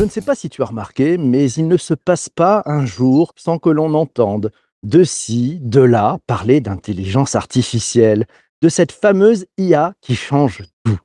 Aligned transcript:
Je 0.00 0.04
ne 0.04 0.08
sais 0.08 0.22
pas 0.22 0.34
si 0.34 0.48
tu 0.48 0.62
as 0.62 0.66
remarqué, 0.66 1.18
mais 1.18 1.52
il 1.52 1.68
ne 1.68 1.76
se 1.76 1.94
passe 1.94 2.28
pas 2.28 2.62
un 2.64 2.86
jour 2.86 3.32
sans 3.36 3.58
que 3.58 3.68
l'on 3.68 3.94
entende 3.94 4.50
de 4.82 5.04
ci, 5.04 5.58
de 5.60 5.80
là 5.80 6.18
parler 6.26 6.60
d'intelligence 6.60 7.34
artificielle, 7.34 8.26
de 8.62 8.68
cette 8.68 8.92
fameuse 8.92 9.46
IA 9.58 9.92
qui 10.00 10.16
change 10.16 10.64
tout. 10.84 10.98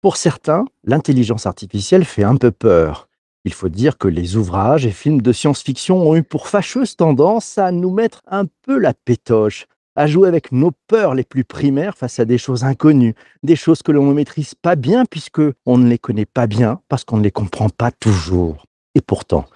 Pour 0.00 0.16
certains, 0.16 0.64
l'intelligence 0.82 1.46
artificielle 1.46 2.04
fait 2.04 2.24
un 2.24 2.36
peu 2.36 2.50
peur. 2.50 3.07
Il 3.48 3.54
faut 3.54 3.70
dire 3.70 3.96
que 3.96 4.08
les 4.08 4.36
ouvrages 4.36 4.84
et 4.84 4.90
films 4.90 5.22
de 5.22 5.32
science-fiction 5.32 6.06
ont 6.06 6.14
eu 6.14 6.22
pour 6.22 6.48
fâcheuse 6.48 6.96
tendance 6.96 7.56
à 7.56 7.72
nous 7.72 7.90
mettre 7.90 8.20
un 8.26 8.44
peu 8.44 8.78
la 8.78 8.92
pétoche, 8.92 9.64
à 9.96 10.06
jouer 10.06 10.28
avec 10.28 10.52
nos 10.52 10.72
peurs 10.86 11.14
les 11.14 11.24
plus 11.24 11.44
primaires 11.44 11.96
face 11.96 12.20
à 12.20 12.26
des 12.26 12.36
choses 12.36 12.64
inconnues, 12.64 13.14
des 13.42 13.56
choses 13.56 13.82
que 13.82 13.90
l'on 13.90 14.04
ne 14.04 14.12
maîtrise 14.12 14.54
pas 14.54 14.76
bien 14.76 15.06
puisque 15.06 15.40
on 15.64 15.78
ne 15.78 15.88
les 15.88 15.96
connaît 15.96 16.26
pas 16.26 16.46
bien 16.46 16.82
parce 16.90 17.04
qu'on 17.04 17.16
ne 17.16 17.22
les 17.22 17.30
comprend 17.30 17.70
pas 17.70 17.90
toujours. 17.90 18.66
Et 18.94 19.00
pourtant, 19.00 19.46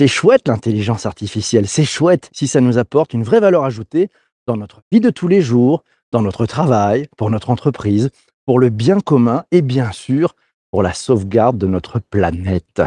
c'est 0.00 0.08
chouette 0.08 0.48
l'intelligence 0.48 1.06
artificielle, 1.06 1.68
c'est 1.68 1.84
chouette 1.84 2.28
si 2.32 2.48
ça 2.48 2.60
nous 2.60 2.78
apporte 2.78 3.14
une 3.14 3.22
vraie 3.22 3.38
valeur 3.38 3.64
ajoutée 3.64 4.08
dans 4.48 4.56
notre 4.56 4.80
vie 4.90 4.98
de 4.98 5.10
tous 5.10 5.28
les 5.28 5.40
jours, 5.40 5.84
dans 6.10 6.22
notre 6.22 6.46
travail, 6.46 7.06
pour 7.16 7.30
notre 7.30 7.50
entreprise, 7.50 8.10
pour 8.44 8.58
le 8.58 8.70
bien 8.70 8.98
commun 8.98 9.44
et 9.52 9.62
bien 9.62 9.92
sûr 9.92 10.34
pour 10.72 10.82
la 10.82 10.92
sauvegarde 10.92 11.58
de 11.58 11.66
notre 11.66 12.00
planète. 12.00 12.82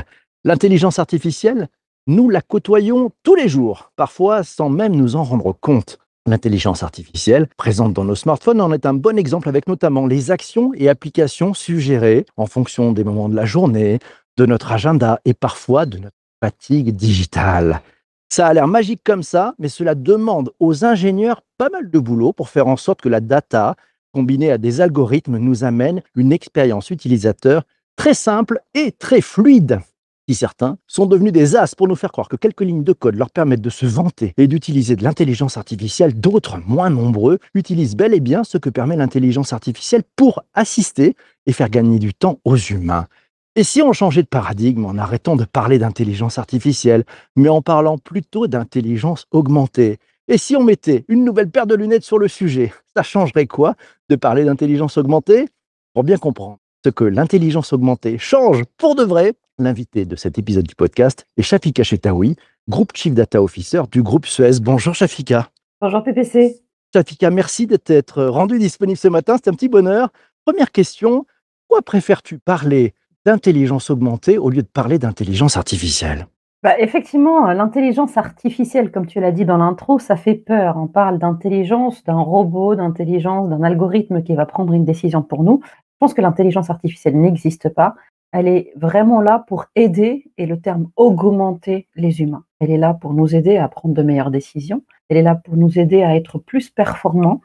L'intelligence 0.46 1.00
artificielle, 1.00 1.68
nous 2.08 2.30
la 2.30 2.42
côtoyons 2.42 3.12
tous 3.24 3.36
les 3.36 3.50
jours, 3.50 3.92
parfois 3.96 4.44
sans 4.44 4.70
même 4.70 4.96
nous 4.96 5.16
en 5.16 5.24
rendre 5.24 5.54
compte. 5.54 6.00
L'intelligence 6.26 6.82
artificielle, 6.82 7.48
présente 7.58 7.94
dans 7.94 8.06
nos 8.06 8.16
smartphones, 8.16 8.62
en 8.62 8.72
est 8.72 8.86
un 8.86 8.94
bon 8.94 9.18
exemple 9.18 9.50
avec 9.50 9.68
notamment 9.68 10.08
les 10.08 10.32
actions 10.32 10.72
et 10.76 10.88
applications 10.88 11.54
suggérées 11.54 12.26
en 12.38 12.46
fonction 12.46 12.94
des 12.94 13.04
moments 13.04 13.30
de 13.30 13.36
la 13.36 13.46
journée, 13.46 14.00
de 14.38 14.46
notre 14.46 14.72
agenda 14.72 15.20
et 15.26 15.34
parfois 15.34 15.86
de 15.86 15.98
notre 15.98 16.16
fatigue 16.42 16.96
digitale. 16.96 17.82
Ça 18.30 18.48
a 18.48 18.54
l'air 18.54 18.68
magique 18.68 19.02
comme 19.04 19.24
ça, 19.24 19.56
mais 19.60 19.70
cela 19.70 19.96
demande 19.96 20.52
aux 20.60 20.86
ingénieurs 20.86 21.42
pas 21.58 21.70
mal 21.70 21.90
de 21.90 22.00
boulot 22.00 22.32
pour 22.32 22.50
faire 22.50 22.68
en 22.68 22.78
sorte 22.78 23.02
que 23.02 23.10
la 23.10 23.20
data, 23.20 23.76
combinée 24.14 24.52
à 24.52 24.58
des 24.58 24.82
algorithmes, 24.82 25.38
nous 25.38 25.64
amène 25.64 26.02
une 26.16 26.32
expérience 26.32 26.92
utilisateur 26.92 27.64
très 27.96 28.14
simple 28.14 28.62
et 28.74 28.92
très 28.94 29.20
fluide. 29.20 29.82
Si 30.30 30.36
certains 30.36 30.78
sont 30.86 31.08
devenus 31.08 31.34
des 31.34 31.56
as 31.56 31.74
pour 31.74 31.88
nous 31.88 31.96
faire 31.96 32.12
croire 32.12 32.30
que 32.30 32.36
quelques 32.36 32.62
lignes 32.62 32.84
de 32.84 32.94
code 32.94 33.16
leur 33.16 33.32
permettent 33.32 33.64
de 33.64 33.72
se 33.72 33.88
vanter 33.88 34.36
et 34.38 34.46
d'utiliser 34.46 34.96
de 34.96 35.04
l'intelligence 35.04 35.58
artificielle, 35.58 36.20
d'autres, 36.20 36.60
moins 36.68 36.92
nombreux, 36.92 37.40
utilisent 37.56 37.96
bel 37.96 38.14
et 38.14 38.20
bien 38.20 38.44
ce 38.44 38.60
que 38.60 38.70
permet 38.70 38.96
l'intelligence 38.96 39.54
artificielle 39.54 40.04
pour 40.16 40.44
assister 40.54 41.16
et 41.48 41.52
faire 41.52 41.72
gagner 41.72 41.98
du 41.98 42.14
temps 42.14 42.38
aux 42.46 42.58
humains. 42.58 43.08
Et 43.56 43.64
si 43.64 43.82
on 43.82 43.92
changeait 43.92 44.22
de 44.22 44.28
paradigme 44.28 44.86
en 44.86 45.00
arrêtant 45.00 45.36
de 45.36 45.46
parler 45.46 45.80
d'intelligence 45.80 46.38
artificielle, 46.38 47.06
mais 47.36 47.50
en 47.50 47.64
parlant 47.64 47.98
plutôt 47.98 48.46
d'intelligence 48.46 49.26
augmentée? 49.32 49.98
Et 50.28 50.38
si 50.38 50.56
on 50.56 50.64
mettait 50.64 51.06
une 51.08 51.26
nouvelle 51.26 51.50
paire 51.50 51.66
de 51.66 51.74
lunettes 51.74 52.04
sur 52.04 52.20
le 52.20 52.28
sujet, 52.28 52.72
ça 52.96 53.02
changerait 53.02 53.48
quoi 53.48 53.74
de 54.10 54.16
parler 54.16 54.46
d'intelligence 54.46 55.00
augmentée? 55.00 55.50
Pour 55.96 56.04
bien 56.04 56.18
comprendre 56.18 56.60
ce 56.86 56.92
que 56.92 57.04
l'intelligence 57.04 57.74
augmentée 57.74 58.20
change 58.20 58.62
pour 58.78 58.94
de 58.94 59.04
vrai, 59.04 59.34
l'invité 59.60 60.06
de 60.06 60.16
cet 60.16 60.38
épisode 60.38 60.66
du 60.66 60.76
podcast 60.76 61.26
est 61.38 61.42
Shafika 61.42 61.84
Chetaoui, 61.84 62.36
groupe 62.68 62.92
Chief 62.96 63.14
Data 63.14 63.42
Officer 63.42 63.82
du 63.92 64.02
groupe 64.02 64.26
Suez. 64.26 64.60
Bonjour 64.62 64.96
Shafika. 64.96 65.50
Bonjour 65.82 66.04
PPC. 66.04 66.62
Shafika, 66.94 67.30
merci 67.30 67.68
d'être 67.68 68.24
rendu 68.24 68.58
disponible 68.58 68.98
ce 68.98 69.08
matin, 69.08 69.36
c'est 69.38 69.50
un 69.50 69.54
petit 69.54 69.70
bonheur. 69.70 70.10
Première 70.46 70.72
question, 70.72 71.26
pourquoi 71.68 71.84
préfères-tu 71.84 72.40
parler 72.40 72.94
d'intelligence 73.26 73.90
augmentée 73.90 74.38
au 74.38 74.50
lieu 74.50 74.64
de 74.64 74.68
parler 74.68 74.98
d'intelligence 74.98 75.58
artificielle? 75.58 76.28
Bah, 76.62 76.78
effectivement, 76.78 77.46
l'intelligence 77.54 78.18
artificielle, 78.18 78.92
comme 78.92 79.06
tu 79.06 79.22
l'as 79.22 79.32
dit 79.32 79.46
dans 79.46 79.58
l'intro, 79.58 79.98
ça 79.98 80.18
fait 80.18 80.36
peur. 80.36 80.76
On 80.78 80.88
parle 80.88 81.18
d'intelligence, 81.18 82.04
d'un 82.04 82.20
robot, 82.20 82.76
d'intelligence, 82.76 83.48
d'un 83.48 83.64
algorithme 83.64 84.24
qui 84.24 84.36
va 84.36 84.46
prendre 84.46 84.74
une 84.74 84.84
décision 84.84 85.22
pour 85.22 85.44
nous. 85.44 85.62
Je 85.64 85.98
pense 86.00 86.14
que 86.14 86.22
l'intelligence 86.22 86.70
artificielle 86.70 87.20
n'existe 87.20 87.70
pas. 87.70 87.96
Elle 88.32 88.48
est 88.48 88.72
vraiment 88.76 89.22
là 89.22 89.44
pour 89.48 89.66
aider, 89.76 90.32
et 90.38 90.46
le 90.46 90.60
terme 90.60 90.90
augmenter 90.96 91.88
les 91.96 92.22
humains. 92.22 92.44
Elle 92.60 92.72
est 92.72 92.78
là 92.78 92.94
pour 92.94 93.14
nous 93.14 93.36
aider 93.36 93.58
à 93.58 93.68
prendre 93.68 93.96
de 93.96 94.04
meilleures 94.04 94.32
décisions. 94.32 94.84
Elle 95.10 95.18
est 95.18 95.24
là 95.24 95.36
pour 95.36 95.58
nous 95.58 95.80
aider 95.80 96.04
à 96.04 96.16
être 96.16 96.38
plus 96.38 96.70
performants. 96.70 97.42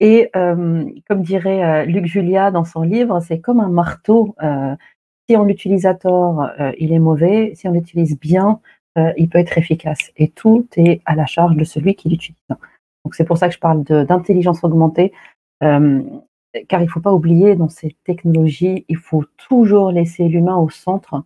Et 0.00 0.30
euh, 0.34 0.84
comme 1.08 1.22
dirait 1.22 1.64
euh, 1.64 1.84
Luc 1.84 2.06
Julia 2.06 2.50
dans 2.50 2.64
son 2.64 2.82
livre, 2.82 3.20
c'est 3.20 3.40
comme 3.40 3.60
un 3.60 3.68
marteau. 3.68 4.34
Euh, 4.42 4.74
si 5.28 5.36
on 5.36 5.44
l'utilise 5.44 5.86
à 5.86 5.94
tort, 5.94 6.50
il 6.78 6.92
est 6.92 6.98
mauvais. 6.98 7.52
Si 7.54 7.66
on 7.66 7.72
l'utilise 7.72 8.20
bien, 8.20 8.60
il 9.16 9.30
peut 9.30 9.38
être 9.38 9.56
efficace. 9.56 10.12
Et 10.18 10.28
tout 10.28 10.66
est 10.76 11.00
à 11.06 11.14
la 11.14 11.24
charge 11.24 11.56
de 11.56 11.64
celui 11.64 11.94
qui 11.94 12.10
l'utilise. 12.10 12.36
Donc 12.50 13.14
c'est 13.14 13.24
pour 13.24 13.38
ça 13.38 13.48
que 13.48 13.54
je 13.54 13.58
parle 13.58 13.84
d'intelligence 13.84 14.62
augmentée, 14.64 15.14
car 16.68 16.80
il 16.80 16.84
ne 16.84 16.90
faut 16.90 17.00
pas 17.00 17.12
oublier 17.12 17.56
dans 17.56 17.68
ces 17.68 17.96
technologies, 18.04 18.84
il 18.88 18.96
faut 18.96 19.24
toujours 19.48 19.90
laisser 19.90 20.28
l'humain 20.28 20.56
au 20.56 20.70
centre. 20.70 21.24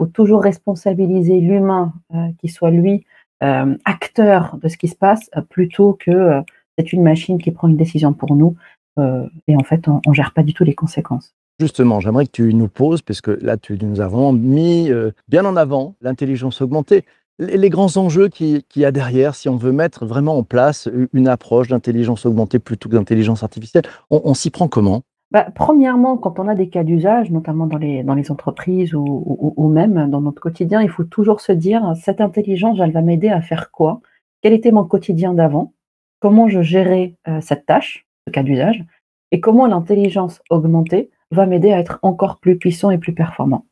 Il 0.00 0.04
faut 0.04 0.10
toujours 0.10 0.42
responsabiliser 0.42 1.40
l'humain, 1.40 1.92
qui 2.38 2.48
soit 2.48 2.70
lui 2.70 3.04
acteur 3.40 4.56
de 4.62 4.68
ce 4.68 4.76
qui 4.76 4.88
se 4.88 4.96
passe, 4.96 5.30
plutôt 5.48 5.96
que 5.98 6.42
c'est 6.76 6.92
une 6.92 7.02
machine 7.02 7.38
qui 7.38 7.50
prend 7.50 7.68
une 7.68 7.76
décision 7.76 8.12
pour 8.12 8.34
nous. 8.34 8.56
et 8.98 9.56
en 9.56 9.64
fait, 9.64 9.88
on 9.88 10.00
ne 10.06 10.14
gère 10.14 10.32
pas 10.32 10.42
du 10.42 10.54
tout 10.54 10.64
les 10.64 10.74
conséquences. 10.74 11.34
Justement, 11.60 11.98
j'aimerais 11.98 12.26
que 12.26 12.30
tu 12.30 12.54
nous 12.54 12.68
poses, 12.68 13.02
puisque 13.02 13.28
là, 13.28 13.56
tu 13.56 13.76
nous 13.82 13.96
vraiment 13.96 14.32
mis 14.32 14.92
euh, 14.92 15.10
bien 15.26 15.44
en 15.44 15.56
avant 15.56 15.96
l'intelligence 16.00 16.62
augmentée, 16.62 17.04
les, 17.38 17.70
grands 17.70 17.96
enjeux 17.96 18.28
qu'il 18.28 18.62
qui 18.64 18.80
y 18.80 18.84
a 18.84 18.90
derrière, 18.90 19.34
si 19.34 19.48
on 19.48 19.56
veut 19.56 19.72
mettre 19.72 20.06
vraiment 20.06 20.36
en 20.38 20.42
place 20.42 20.88
une 21.12 21.28
approche 21.28 21.68
d'intelligence 21.68 22.26
augmentée 22.26 22.58
plutôt 22.58 22.88
que 22.88 22.94
d'intelligence 22.94 23.42
artificielle, 23.42 23.84
on, 24.10 24.34
s'y 24.34 24.50
prend 24.50 24.68
comment? 24.68 25.02
Bah, 25.30 25.46
Premièrement, 25.54 26.16
quand 26.16 26.38
on 26.38 26.48
a 26.48 26.54
des 26.54 26.68
cas 26.68 26.84
d'usage, 26.84 27.30
notamment 27.30 27.66
dans 27.66 27.78
les, 27.78 28.30
entreprises 28.30 28.94
ou, 28.94 29.68
même 29.72 30.10
dans 30.10 30.20
notre 30.20 30.40
quotidien, 30.40 30.82
il 30.82 30.88
faut 30.88 31.04
toujours 31.04 31.40
se 31.40 31.52
dire, 31.52 31.94
cette 32.02 32.20
intelligence, 32.20 32.78
elle 32.80 32.92
va 32.92 33.02
m'aider 33.02 33.28
à 33.28 33.40
faire 33.40 33.70
quoi? 33.70 34.00
Quel 34.42 34.52
était 34.52 34.72
mon 34.72 34.84
quotidien 34.84 35.34
d'avant? 35.34 35.72
Comment 36.20 36.48
je 36.48 36.62
gérais 36.62 37.14
euh, 37.28 37.40
cette 37.40 37.66
tâche, 37.66 38.06
ce 38.26 38.32
cas 38.32 38.42
d'usage? 38.42 38.84
Et 39.30 39.40
comment 39.40 39.66
l'intelligence 39.66 40.42
augmentée 40.50 41.10
va 41.30 41.46
m'aider 41.46 41.72
à 41.72 41.78
être 41.78 41.98
encore 42.02 42.38
plus 42.38 42.56
puissant 42.56 42.90
et 42.90 42.98
plus 42.98 43.12
performant? 43.12 43.66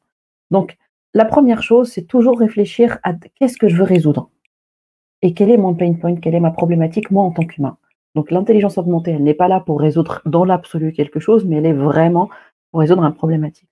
Donc, 0.51 0.77
la 1.17 1.25
première 1.25 1.63
chose, 1.63 1.91
c'est 1.91 2.07
toujours 2.07 2.39
réfléchir 2.39 2.99
à 3.03 3.15
qu'est-ce 3.15 3.57
que 3.57 3.69
je 3.69 3.77
veux 3.77 3.85
résoudre 3.85 4.29
et 5.23 5.33
quel 5.33 5.51
est 5.51 5.57
mon 5.57 5.75
pain 5.75 5.95
point, 5.95 6.17
quelle 6.17 6.35
est 6.35 6.41
ma 6.41 6.51
problématique, 6.51 7.11
moi, 7.11 7.25
en 7.25 7.31
tant 7.31 7.45
qu'humain. 7.45 7.79
Donc, 8.15 8.31
l'intelligence 8.31 8.77
augmentée, 8.77 9.13
elle 9.13 9.23
n'est 9.23 9.33
pas 9.33 9.49
là 9.49 9.61
pour 9.61 9.81
résoudre 9.81 10.21
dans 10.27 10.45
l'absolu 10.45 10.93
quelque 10.93 11.19
chose, 11.19 11.47
mais 11.47 11.57
elle 11.57 11.65
est 11.65 11.73
vraiment 11.73 12.29
pour 12.71 12.81
résoudre 12.81 13.03
un 13.03 13.13
problématique. 13.13 13.71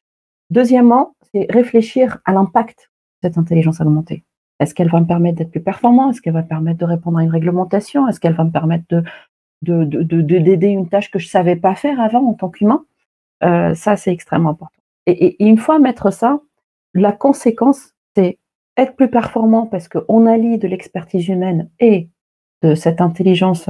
Deuxièmement, 0.49 1.17
c'est 1.33 1.47
réfléchir 1.51 2.17
à 2.25 2.33
l'impact 2.33 2.91
de 3.23 3.29
cette 3.29 3.37
intelligence 3.37 3.79
augmentée. 3.79 4.25
Est-ce 4.59 4.75
qu'elle 4.75 4.89
va 4.89 5.01
me 5.01 5.07
permettre 5.07 5.37
d'être 5.37 5.51
plus 5.51 5.63
performant? 5.63 6.11
Est-ce 6.11 6.23
qu'elle 6.23 6.33
va 6.33 6.43
me 6.43 6.49
permettre 6.49 6.79
de 6.79 6.87
répondre 6.87 7.19
à 7.19 7.25
une 7.25 7.31
réglementation? 7.31 8.09
Est-ce 8.09 8.21
qu'elle 8.21 8.35
va 8.35 8.45
me 8.45 8.53
permettre 8.53 8.85
de, 8.89 9.03
d'aider 9.61 10.05
de, 10.05 10.23
de, 10.23 10.57
de, 10.57 10.67
une 10.67 10.89
tâche 10.89 11.11
que 11.11 11.19
je 11.19 11.27
ne 11.27 11.31
savais 11.31 11.57
pas 11.57 11.75
faire 11.75 12.01
avant 12.01 12.27
en 12.27 12.33
tant 12.33 12.49
qu'humain? 12.49 12.87
Euh, 13.43 13.75
ça, 13.75 13.97
c'est 13.97 14.13
extrêmement 14.13 14.51
important. 14.51 14.81
Et, 15.07 15.45
une 15.45 15.59
fois 15.59 15.79
mettre 15.79 16.11
ça, 16.11 16.41
la 16.95 17.13
conséquence, 17.13 17.93
c'est 18.17 18.39
être 18.77 18.97
plus 18.97 19.11
performant 19.11 19.67
parce 19.67 19.89
qu'on 19.89 20.27
allie 20.27 20.59
de 20.59 20.69
l'expertise 20.69 21.29
humaine 21.29 21.71
et 21.81 22.09
de 22.63 22.75
cette 22.75 23.01
intelligence 23.01 23.69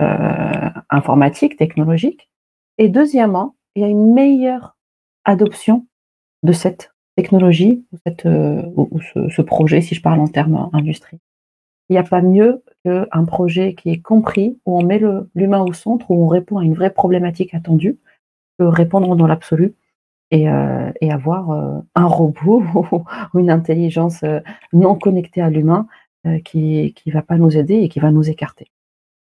euh, 0.00 0.70
informatique, 0.90 1.56
technologique. 1.56 2.30
Et 2.78 2.88
deuxièmement, 2.88 3.56
il 3.74 3.82
y 3.82 3.84
a 3.84 3.88
une 3.88 4.12
meilleure 4.12 4.76
adoption 5.24 5.86
de 6.42 6.52
cette 6.52 6.92
technologie 7.16 7.84
ou, 7.92 7.98
euh, 8.26 9.28
ce, 9.30 9.42
projet, 9.42 9.80
si 9.80 9.94
je 9.94 10.02
parle 10.02 10.20
en 10.20 10.28
termes 10.28 10.70
industrie. 10.72 11.18
Il 11.88 11.94
n'y 11.94 11.98
a 11.98 12.04
pas 12.04 12.22
mieux 12.22 12.62
qu'un 12.84 13.24
projet 13.24 13.74
qui 13.74 13.90
est 13.90 14.00
compris, 14.00 14.58
où 14.64 14.78
on 14.78 14.82
met 14.82 15.00
l'humain 15.34 15.60
au 15.60 15.72
centre, 15.72 16.10
où 16.10 16.24
on 16.24 16.28
répond 16.28 16.58
à 16.58 16.64
une 16.64 16.74
vraie 16.74 16.92
problématique 16.92 17.54
attendue, 17.54 17.98
répondre 18.58 19.14
dans 19.14 19.26
l'absolu 19.26 19.74
et, 20.32 20.48
euh, 20.48 20.90
et, 21.00 21.12
avoir 21.12 21.50
euh, 21.52 21.78
un 21.94 22.06
robot 22.06 22.64
ou 23.34 23.38
une 23.38 23.50
intelligence 23.50 24.24
euh, 24.24 24.40
non 24.72 24.96
connectée 24.96 25.40
à 25.40 25.50
l'humain 25.50 25.86
qui 26.44 26.94
ne 27.04 27.12
va 27.12 27.22
pas 27.22 27.36
nous 27.36 27.56
aider 27.56 27.74
et 27.74 27.88
qui 27.88 27.98
va 27.98 28.12
nous 28.12 28.30
écarter. 28.30 28.68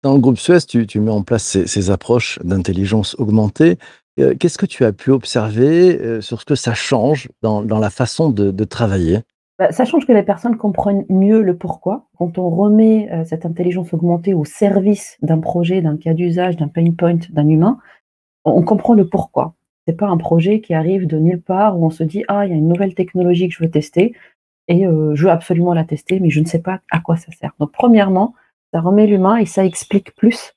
Dans 0.03 0.15
le 0.15 0.19
groupe 0.19 0.39
Suez, 0.39 0.61
tu, 0.67 0.87
tu 0.87 0.99
mets 0.99 1.11
en 1.11 1.23
place 1.23 1.45
ces, 1.45 1.67
ces 1.67 1.91
approches 1.91 2.39
d'intelligence 2.43 3.15
augmentée. 3.19 3.77
Qu'est-ce 4.17 4.57
que 4.57 4.65
tu 4.65 4.83
as 4.83 4.95
pu 4.95 5.11
observer 5.11 6.23
sur 6.23 6.41
ce 6.41 6.47
que 6.47 6.55
ça 6.55 6.73
change 6.73 7.29
dans, 7.43 7.61
dans 7.61 7.79
la 7.79 7.91
façon 7.91 8.31
de, 8.31 8.51
de 8.51 8.65
travailler? 8.65 9.21
Bah, 9.59 9.73
ça 9.73 9.87
change 9.87 10.07
que 10.07 10.13
les 10.13 10.23
personnes 10.23 10.59
comprennent 10.59 11.07
mieux 11.09 11.41
le 11.41 11.57
pourquoi. 11.57 12.09
Quand 12.19 12.37
on 12.39 12.51
remet 12.51 13.11
euh, 13.11 13.25
cette 13.25 13.47
intelligence 13.47 13.95
augmentée 13.95 14.35
au 14.35 14.45
service 14.45 15.17
d'un 15.23 15.41
projet, 15.41 15.81
d'un 15.81 15.97
cas 15.97 16.13
d'usage, 16.13 16.57
d'un 16.57 16.69
pain 16.69 16.91
point, 16.93 17.19
d'un 17.31 17.49
humain, 17.49 17.79
on 18.45 18.63
comprend 18.63 18.93
le 18.93 19.09
pourquoi. 19.09 19.55
C'est 19.87 19.97
pas 19.97 20.07
un 20.07 20.17
projet 20.17 20.61
qui 20.61 20.75
arrive 20.75 21.07
de 21.07 21.19
nulle 21.19 21.41
part 21.41 21.79
où 21.79 21.87
on 21.87 21.91
se 21.91 22.03
dit 22.03 22.25
ah 22.29 22.47
il 22.47 22.51
y 22.51 22.55
a 22.55 22.57
une 22.57 22.69
nouvelle 22.69 22.95
technologie 22.95 23.49
que 23.49 23.55
je 23.55 23.63
veux 23.63 23.71
tester 23.71 24.15
et 24.69 24.87
euh, 24.87 25.15
je 25.15 25.25
veux 25.25 25.31
absolument 25.31 25.75
la 25.75 25.85
tester 25.85 26.19
mais 26.21 26.31
je 26.31 26.41
ne 26.41 26.47
sais 26.47 26.61
pas 26.61 26.81
à 26.91 27.01
quoi 27.01 27.17
ça 27.17 27.31
sert. 27.33 27.53
Donc 27.61 27.73
premièrement, 27.73 28.35
ça 28.73 28.81
remet 28.81 29.07
l'humain 29.07 29.37
et 29.37 29.47
ça 29.47 29.65
explique 29.65 30.15
plus 30.17 30.55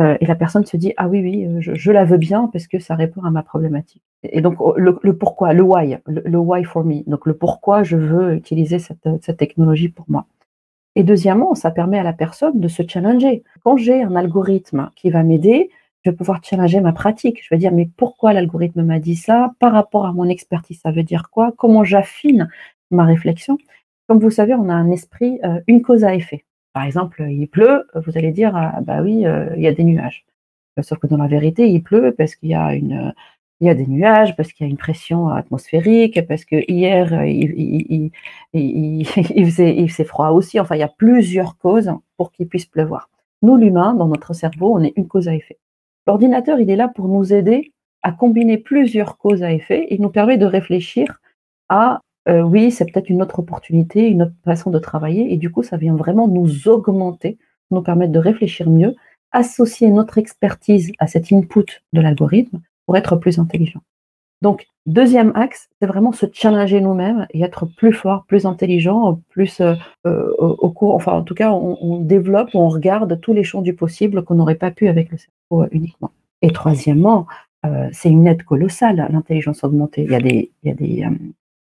euh, 0.00 0.16
et 0.20 0.26
la 0.26 0.36
personne 0.36 0.64
se 0.64 0.76
dit 0.76 0.94
ah 0.96 1.08
oui 1.08 1.20
oui 1.20 1.46
euh, 1.46 1.58
je, 1.60 1.92
la 1.92 2.04
veux 2.04 2.18
bien 2.18 2.48
parce 2.52 2.68
que 2.68 2.78
ça 2.78 2.94
répond 2.94 3.22
à 3.24 3.30
ma 3.30 3.42
problématique. 3.42 4.02
Et 4.22 4.40
donc 4.40 4.56
oh, 4.60 4.74
le, 4.76 5.16
pourquoi, 5.16 5.52
le 5.52 5.62
why, 5.62 5.98
le, 6.06 6.22
le 6.24 6.38
why 6.38 6.62
for 6.64 6.84
me. 6.84 7.02
Donc 7.08 7.26
le 7.26 7.34
pourquoi 7.34 7.82
je 7.82 7.96
veux 7.96 8.34
utiliser 8.34 8.78
cette, 8.78 9.08
cette 9.22 9.36
technologie 9.36 9.88
pour 9.88 10.06
moi. 10.08 10.26
Et 10.98 11.04
deuxièmement, 11.04 11.54
ça 11.54 11.70
permet 11.70 11.98
à 11.98 12.02
la 12.02 12.12
personne 12.12 12.58
de 12.58 12.66
se 12.66 12.82
challenger. 12.86 13.44
Quand 13.62 13.76
j'ai 13.76 14.02
un 14.02 14.16
algorithme 14.16 14.90
qui 14.96 15.10
va 15.10 15.22
m'aider, 15.22 15.70
je 16.04 16.10
vais 16.10 16.16
pouvoir 16.16 16.40
challenger 16.42 16.80
ma 16.80 16.92
pratique. 16.92 17.42
Je 17.42 17.48
vais 17.50 17.58
dire, 17.58 17.72
mais 17.72 17.88
pourquoi 17.96 18.32
l'algorithme 18.32 18.82
m'a 18.82 18.98
dit 18.98 19.16
ça? 19.16 19.52
Par 19.58 19.72
rapport 19.72 20.06
à 20.06 20.12
mon 20.12 20.28
expertise, 20.28 20.80
ça 20.80 20.90
veut 20.90 21.02
dire 21.02 21.30
quoi? 21.30 21.52
Comment 21.56 21.84
j'affine 21.84 22.48
ma 22.90 23.04
réflexion? 23.04 23.58
Comme 24.06 24.20
vous 24.20 24.30
savez, 24.30 24.54
on 24.54 24.68
a 24.68 24.74
un 24.74 24.90
esprit, 24.90 25.38
euh, 25.44 25.60
une 25.66 25.82
cause 25.82 26.04
à 26.04 26.14
effet. 26.14 26.44
Par 26.72 26.84
exemple, 26.84 27.22
il 27.28 27.48
pleut, 27.48 27.86
vous 27.94 28.16
allez 28.16 28.30
dire, 28.30 28.54
ah, 28.54 28.80
bah 28.82 29.02
oui, 29.02 29.26
euh, 29.26 29.54
il 29.56 29.62
y 29.62 29.66
a 29.66 29.74
des 29.74 29.84
nuages. 29.84 30.24
Sauf 30.80 30.98
que 30.98 31.08
dans 31.08 31.16
la 31.16 31.26
vérité, 31.26 31.68
il 31.68 31.82
pleut 31.82 32.14
parce 32.16 32.36
qu'il 32.36 32.50
y 32.50 32.54
a 32.54 32.72
une, 32.74 33.12
il 33.60 33.66
y 33.66 33.70
a 33.70 33.74
des 33.74 33.86
nuages, 33.86 34.36
parce 34.36 34.52
qu'il 34.52 34.64
y 34.64 34.68
a 34.68 34.70
une 34.70 34.76
pression 34.76 35.28
atmosphérique, 35.28 36.24
parce 36.28 36.44
que 36.44 36.56
hier 36.70 37.12
euh, 37.12 37.26
il, 37.26 37.52
il, 37.58 38.10
il, 38.52 39.00
il 39.34 39.50
faisait 39.50 40.04
froid 40.04 40.28
aussi. 40.28 40.60
Enfin, 40.60 40.76
il 40.76 40.78
y 40.78 40.84
a 40.84 40.88
plusieurs 40.88 41.58
causes 41.58 41.92
pour 42.16 42.30
qu'il 42.30 42.46
puisse 42.46 42.66
pleuvoir. 42.66 43.10
Nous, 43.42 43.56
l'humain, 43.56 43.94
dans 43.94 44.06
notre 44.06 44.32
cerveau, 44.32 44.74
on 44.76 44.82
est 44.84 44.92
une 44.96 45.08
cause 45.08 45.26
à 45.26 45.34
effet. 45.34 45.58
L'ordinateur, 46.08 46.58
il 46.58 46.70
est 46.70 46.76
là 46.76 46.88
pour 46.88 47.06
nous 47.06 47.34
aider 47.34 47.74
à 48.02 48.12
combiner 48.12 48.56
plusieurs 48.56 49.18
causes 49.18 49.42
à 49.42 49.52
effet. 49.52 49.86
Il 49.90 50.00
nous 50.00 50.08
permet 50.08 50.38
de 50.38 50.46
réfléchir 50.46 51.20
à 51.68 52.00
euh, 52.30 52.40
oui, 52.40 52.70
c'est 52.70 52.86
peut-être 52.86 53.10
une 53.10 53.20
autre 53.20 53.40
opportunité, 53.40 54.08
une 54.08 54.22
autre 54.22 54.32
façon 54.42 54.70
de 54.70 54.78
travailler. 54.78 55.30
Et 55.30 55.36
du 55.36 55.50
coup, 55.50 55.62
ça 55.62 55.76
vient 55.76 55.94
vraiment 55.94 56.26
nous 56.26 56.66
augmenter, 56.66 57.36
nous 57.70 57.82
permettre 57.82 58.12
de 58.12 58.18
réfléchir 58.18 58.70
mieux, 58.70 58.94
associer 59.32 59.90
notre 59.90 60.16
expertise 60.16 60.92
à 60.98 61.06
cet 61.06 61.30
input 61.30 61.82
de 61.92 62.00
l'algorithme 62.00 62.62
pour 62.86 62.96
être 62.96 63.16
plus 63.16 63.38
intelligent. 63.38 63.82
Donc, 64.40 64.66
deuxième 64.86 65.32
axe, 65.34 65.68
c'est 65.78 65.88
vraiment 65.88 66.12
se 66.12 66.24
challenger 66.32 66.80
nous-mêmes 66.80 67.26
et 67.34 67.42
être 67.42 67.66
plus 67.66 67.92
fort, 67.92 68.24
plus 68.26 68.46
intelligent, 68.46 69.20
plus 69.28 69.60
euh, 69.60 69.74
euh, 70.06 70.32
au 70.38 70.70
cours, 70.70 70.94
enfin 70.94 71.12
en 71.12 71.22
tout 71.22 71.34
cas, 71.34 71.52
on, 71.52 71.98
développe, 71.98 72.54
on 72.54 72.70
regarde 72.70 73.20
tous 73.20 73.34
les 73.34 73.44
champs 73.44 73.60
du 73.60 73.74
possible 73.74 74.24
qu'on 74.24 74.36
n'aurait 74.36 74.54
pas 74.54 74.70
pu 74.70 74.88
avec 74.88 75.10
le 75.10 75.18
cerveau 75.18 75.37
uniquement. 75.70 76.12
Et 76.42 76.50
troisièmement, 76.50 77.26
euh, 77.66 77.88
c'est 77.92 78.10
une 78.10 78.26
aide 78.26 78.44
colossale, 78.44 79.08
l'intelligence 79.10 79.64
augmentée. 79.64 80.06
Euh, 80.10 80.18
il 80.22 80.48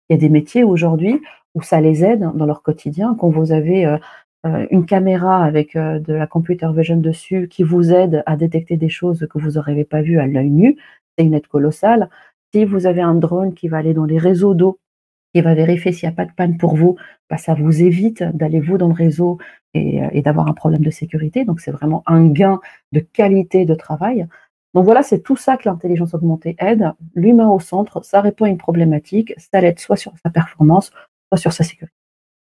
y 0.10 0.14
a 0.14 0.18
des 0.18 0.30
métiers 0.30 0.64
aujourd'hui 0.64 1.22
où 1.56 1.62
ça 1.62 1.82
les 1.82 2.04
aide 2.04 2.30
dans 2.36 2.46
leur 2.46 2.62
quotidien. 2.62 3.16
Quand 3.20 3.30
vous 3.30 3.52
avez 3.52 3.86
euh, 3.86 4.68
une 4.70 4.86
caméra 4.86 5.44
avec 5.44 5.76
de 5.76 6.14
la 6.14 6.28
computer 6.28 6.70
vision 6.76 6.98
dessus 6.98 7.48
qui 7.48 7.64
vous 7.64 7.92
aide 7.92 8.24
à 8.26 8.36
détecter 8.36 8.78
des 8.78 8.90
choses 8.90 9.28
que 9.30 9.40
vous 9.40 9.52
n'aurez 9.52 9.84
pas 9.84 10.02
vues 10.02 10.20
à 10.20 10.28
l'œil 10.28 10.52
nu, 10.52 10.78
c'est 11.18 11.26
une 11.26 11.34
aide 11.34 11.48
colossale. 11.48 12.10
Si 12.54 12.64
vous 12.64 12.86
avez 12.86 13.02
un 13.02 13.16
drone 13.16 13.54
qui 13.54 13.68
va 13.68 13.78
aller 13.78 13.94
dans 13.94 14.06
les 14.06 14.20
réseaux 14.20 14.54
d'eau, 14.54 14.80
qui 15.34 15.42
va 15.42 15.54
vérifier 15.54 15.92
s'il 15.92 16.08
n'y 16.08 16.14
a 16.14 16.16
pas 16.16 16.26
de 16.26 16.32
panne 16.32 16.58
pour 16.58 16.76
vous, 16.76 16.96
bah, 17.30 17.38
ça 17.38 17.54
vous 17.54 17.82
évite 17.82 18.24
d'aller 18.24 18.60
vous 18.60 18.78
dans 18.78 18.88
le 18.88 18.94
réseau 18.94 19.38
et, 19.74 20.02
et 20.12 20.22
d'avoir 20.22 20.48
un 20.48 20.54
problème 20.54 20.84
de 20.84 20.92
sécurité. 20.92 21.46
Donc 21.46 21.60
c'est 21.60 21.72
vraiment 21.72 22.04
un 22.06 22.28
gain 22.28 22.60
de 22.92 23.00
qualité 23.00 23.66
de 23.66 23.76
travail. 23.76 24.28
Donc 24.74 24.86
voilà, 24.86 25.04
c'est 25.04 25.22
tout 25.22 25.38
ça 25.38 25.58
que 25.58 25.68
l'intelligence 25.68 26.14
augmentée 26.14 26.56
aide. 26.60 26.92
L'humain 27.16 27.50
au 27.50 27.60
centre, 27.60 28.04
ça 28.04 28.22
répond 28.22 28.46
à 28.46 28.50
une 28.50 28.58
problématique, 28.58 29.34
ça 29.38 29.60
l'aide 29.62 29.80
soit 29.80 29.98
sur 29.98 30.14
sa 30.24 30.30
performance, 30.30 30.92
soit 31.30 31.38
sur 31.38 31.54
sa 31.54 31.64
sécurité. 31.64 31.94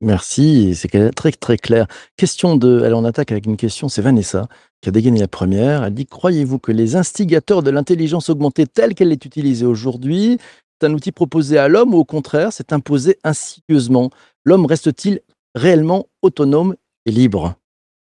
Merci, 0.00 0.76
c'est 0.76 1.10
très 1.12 1.32
très 1.32 1.56
clair. 1.56 1.86
Question 2.16 2.56
de, 2.56 2.82
alors 2.82 3.00
on 3.00 3.04
attaque 3.04 3.32
avec 3.32 3.46
une 3.46 3.56
question, 3.56 3.88
c'est 3.88 4.02
Vanessa 4.02 4.46
qui 4.80 4.88
a 4.88 4.92
dégainé 4.92 5.18
la 5.18 5.26
première. 5.26 5.82
Elle 5.82 5.94
dit 5.94 6.06
Croyez-vous 6.06 6.60
que 6.60 6.70
les 6.70 6.94
instigateurs 6.94 7.64
de 7.64 7.70
l'intelligence 7.70 8.30
augmentée 8.30 8.66
telle 8.66 8.94
qu'elle 8.94 9.10
est 9.10 9.24
utilisée 9.24 9.66
aujourd'hui, 9.66 10.38
un 10.84 10.92
outil 10.92 11.12
proposé 11.12 11.58
à 11.58 11.68
l'homme 11.68 11.94
ou 11.94 11.98
au 11.98 12.04
contraire, 12.04 12.52
c'est 12.52 12.72
imposé 12.72 13.18
insidieusement 13.24 14.10
L'homme 14.48 14.64
reste-t-il 14.64 15.20
réellement 15.54 16.06
autonome 16.22 16.74
et 17.04 17.10
libre? 17.10 17.56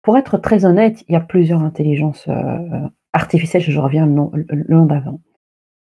Pour 0.03 0.19
être 0.19 0.37
très 0.37 0.65
honnête, 0.65 1.03
il 1.07 1.13
y 1.13 1.15
a 1.15 1.19
plusieurs 1.19 1.63
intelligences 1.63 2.27
euh, 2.27 2.87
artificielles, 3.13 3.63
je 3.63 3.79
reviens 3.79 4.05
le 4.05 4.45
long 4.67 4.85
d'avant. 4.85 5.19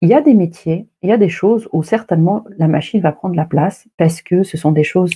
Il 0.02 0.10
y 0.10 0.14
a 0.14 0.20
des 0.20 0.34
métiers, 0.34 0.88
il 1.00 1.08
y 1.08 1.12
a 1.12 1.16
des 1.16 1.30
choses 1.30 1.70
où 1.72 1.82
certainement 1.82 2.44
la 2.58 2.68
machine 2.68 3.00
va 3.00 3.12
prendre 3.12 3.34
la 3.34 3.46
place 3.46 3.88
parce 3.96 4.20
que 4.20 4.42
ce 4.42 4.58
sont 4.58 4.72
des 4.72 4.84
choses 4.84 5.12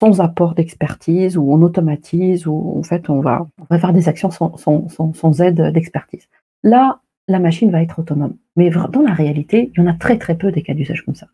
sans 0.00 0.20
apport 0.20 0.54
d'expertise, 0.54 1.36
où 1.36 1.52
on 1.52 1.60
automatise, 1.62 2.46
où 2.46 2.78
en 2.78 2.82
fait 2.84 3.10
on 3.10 3.20
va, 3.20 3.48
faire 3.72 3.92
des 3.92 4.08
actions 4.08 4.30
sans, 4.30 4.56
sans 4.56 5.40
aide 5.40 5.72
d'expertise. 5.72 6.28
Là, 6.62 7.00
la 7.28 7.38
machine 7.38 7.70
va 7.70 7.82
être 7.82 8.00
autonome. 8.00 8.36
Mais 8.56 8.70
dans 8.70 9.02
la 9.02 9.14
réalité, 9.14 9.70
il 9.72 9.80
y 9.80 9.82
en 9.82 9.86
a 9.86 9.94
très 9.94 10.18
très 10.18 10.36
peu 10.36 10.52
des 10.52 10.62
cas 10.62 10.74
d'usage 10.74 11.04
comme 11.04 11.14
ça. 11.14 11.28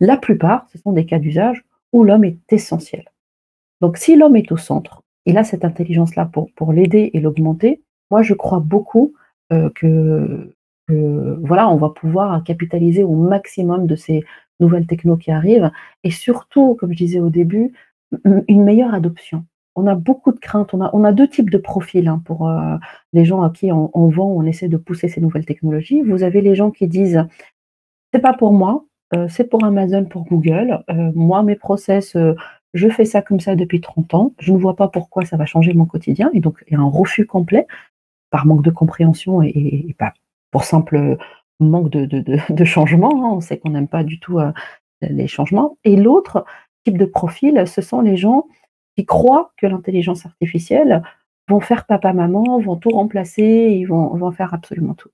La 0.00 0.16
plupart, 0.16 0.66
ce 0.72 0.78
sont 0.78 0.92
des 0.92 1.06
cas 1.06 1.18
d'usage 1.18 1.64
où 1.92 2.04
l'homme 2.04 2.24
est 2.24 2.38
essentiel. 2.50 3.04
Donc 3.80 3.96
si 3.96 4.16
l'homme 4.16 4.36
est 4.36 4.52
au 4.52 4.56
centre, 4.56 5.02
il 5.24 5.38
a 5.38 5.44
cette 5.44 5.64
intelligence-là 5.64 6.26
pour, 6.26 6.50
pour 6.52 6.72
l'aider 6.72 7.10
et 7.12 7.20
l'augmenter, 7.20 7.82
moi 8.10 8.22
je 8.22 8.34
crois 8.34 8.60
beaucoup 8.60 9.14
euh, 9.52 9.70
que, 9.70 10.54
que, 10.88 11.38
voilà, 11.42 11.68
on 11.68 11.76
va 11.76 11.90
pouvoir 11.90 12.42
capitaliser 12.44 13.02
au 13.02 13.14
maximum 13.14 13.86
de 13.86 13.96
ces 13.96 14.24
nouvelles 14.60 14.86
technos 14.86 15.16
qui 15.16 15.30
arrivent 15.30 15.70
et 16.04 16.10
surtout, 16.10 16.74
comme 16.74 16.92
je 16.92 16.98
disais 16.98 17.20
au 17.20 17.30
début, 17.30 17.72
une 18.24 18.64
meilleure 18.64 18.94
adoption. 18.94 19.44
On 19.76 19.86
a 19.86 19.94
beaucoup 19.94 20.32
de 20.32 20.38
craintes. 20.38 20.72
On 20.72 21.04
a, 21.04 21.12
deux 21.12 21.28
types 21.28 21.50
de 21.50 21.58
profils 21.58 22.08
hein, 22.08 22.22
pour 22.24 22.48
euh, 22.48 22.76
les 23.12 23.26
gens 23.26 23.42
à 23.42 23.50
qui 23.50 23.70
on, 23.70 24.08
vend, 24.08 24.26
on 24.26 24.44
essaie 24.44 24.68
de 24.68 24.78
pousser 24.78 25.08
ces 25.08 25.20
nouvelles 25.20 25.44
technologies. 25.44 26.00
Vous 26.00 26.22
avez 26.22 26.40
les 26.40 26.54
gens 26.54 26.70
qui 26.70 26.88
disent 26.88 27.24
c'est 28.12 28.20
pas 28.20 28.32
pour 28.32 28.52
moi, 28.52 28.84
euh, 29.14 29.28
c'est 29.28 29.44
pour 29.44 29.62
Amazon, 29.64 30.06
pour 30.06 30.24
Google. 30.24 30.82
Euh, 30.90 31.12
moi, 31.14 31.42
mes 31.42 31.56
process, 31.56 32.16
je 32.72 32.88
fais 32.88 33.04
ça 33.04 33.20
comme 33.20 33.38
ça 33.38 33.54
depuis 33.54 33.82
30 33.82 34.14
ans. 34.14 34.32
Je 34.38 34.52
ne 34.52 34.58
vois 34.58 34.76
pas 34.76 34.88
pourquoi 34.88 35.26
ça 35.26 35.36
va 35.36 35.44
changer 35.44 35.74
mon 35.74 35.84
quotidien. 35.84 36.30
Et 36.32 36.40
donc, 36.40 36.64
il 36.68 36.72
y 36.72 36.76
a 36.76 36.80
un 36.80 36.88
refus 36.88 37.26
complet 37.26 37.66
par 38.30 38.46
manque 38.46 38.62
de 38.62 38.70
compréhension 38.70 39.42
et, 39.42 39.94
pas 39.98 40.14
pour 40.50 40.64
simple 40.64 41.18
manque 41.60 41.90
de, 41.90 42.64
changement. 42.64 43.10
Hein. 43.12 43.34
On 43.36 43.40
sait 43.42 43.58
qu'on 43.58 43.70
n'aime 43.70 43.88
pas 43.88 44.04
du 44.04 44.18
tout 44.20 44.38
les 45.02 45.26
changements. 45.26 45.76
Et 45.84 45.96
l'autre, 45.96 46.46
type 46.84 46.96
de 46.96 47.04
profil, 47.04 47.64
ce 47.66 47.82
sont 47.82 48.00
les 48.00 48.16
gens 48.16 48.46
qui 48.96 49.04
croient 49.04 49.52
que 49.56 49.66
l'intelligence 49.66 50.26
artificielle 50.26 51.02
vont 51.48 51.60
faire 51.60 51.86
papa-maman, 51.86 52.58
vont 52.58 52.76
tout 52.76 52.90
remplacer, 52.90 53.76
ils 53.78 53.84
vont, 53.84 54.08
vont 54.16 54.32
faire 54.32 54.54
absolument 54.54 54.94
tout. 54.94 55.10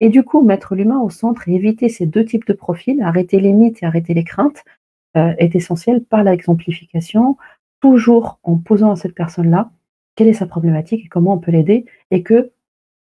Et 0.00 0.08
du 0.08 0.22
coup, 0.22 0.42
mettre 0.42 0.74
l'humain 0.74 1.00
au 1.00 1.10
centre 1.10 1.48
et 1.48 1.54
éviter 1.54 1.88
ces 1.88 2.06
deux 2.06 2.24
types 2.24 2.46
de 2.46 2.52
profils, 2.52 3.00
arrêter 3.02 3.38
les 3.40 3.52
mythes 3.52 3.82
et 3.82 3.86
arrêter 3.86 4.14
les 4.14 4.24
craintes, 4.24 4.64
euh, 5.16 5.34
est 5.38 5.54
essentiel 5.54 6.04
par 6.04 6.22
l'exemplification, 6.22 7.36
toujours 7.80 8.38
en 8.42 8.56
posant 8.56 8.92
à 8.92 8.96
cette 8.96 9.14
personne-là 9.14 9.70
quelle 10.16 10.28
est 10.28 10.34
sa 10.34 10.46
problématique 10.46 11.06
et 11.06 11.08
comment 11.08 11.34
on 11.34 11.38
peut 11.38 11.50
l'aider, 11.50 11.84
et 12.10 12.22
que 12.22 12.52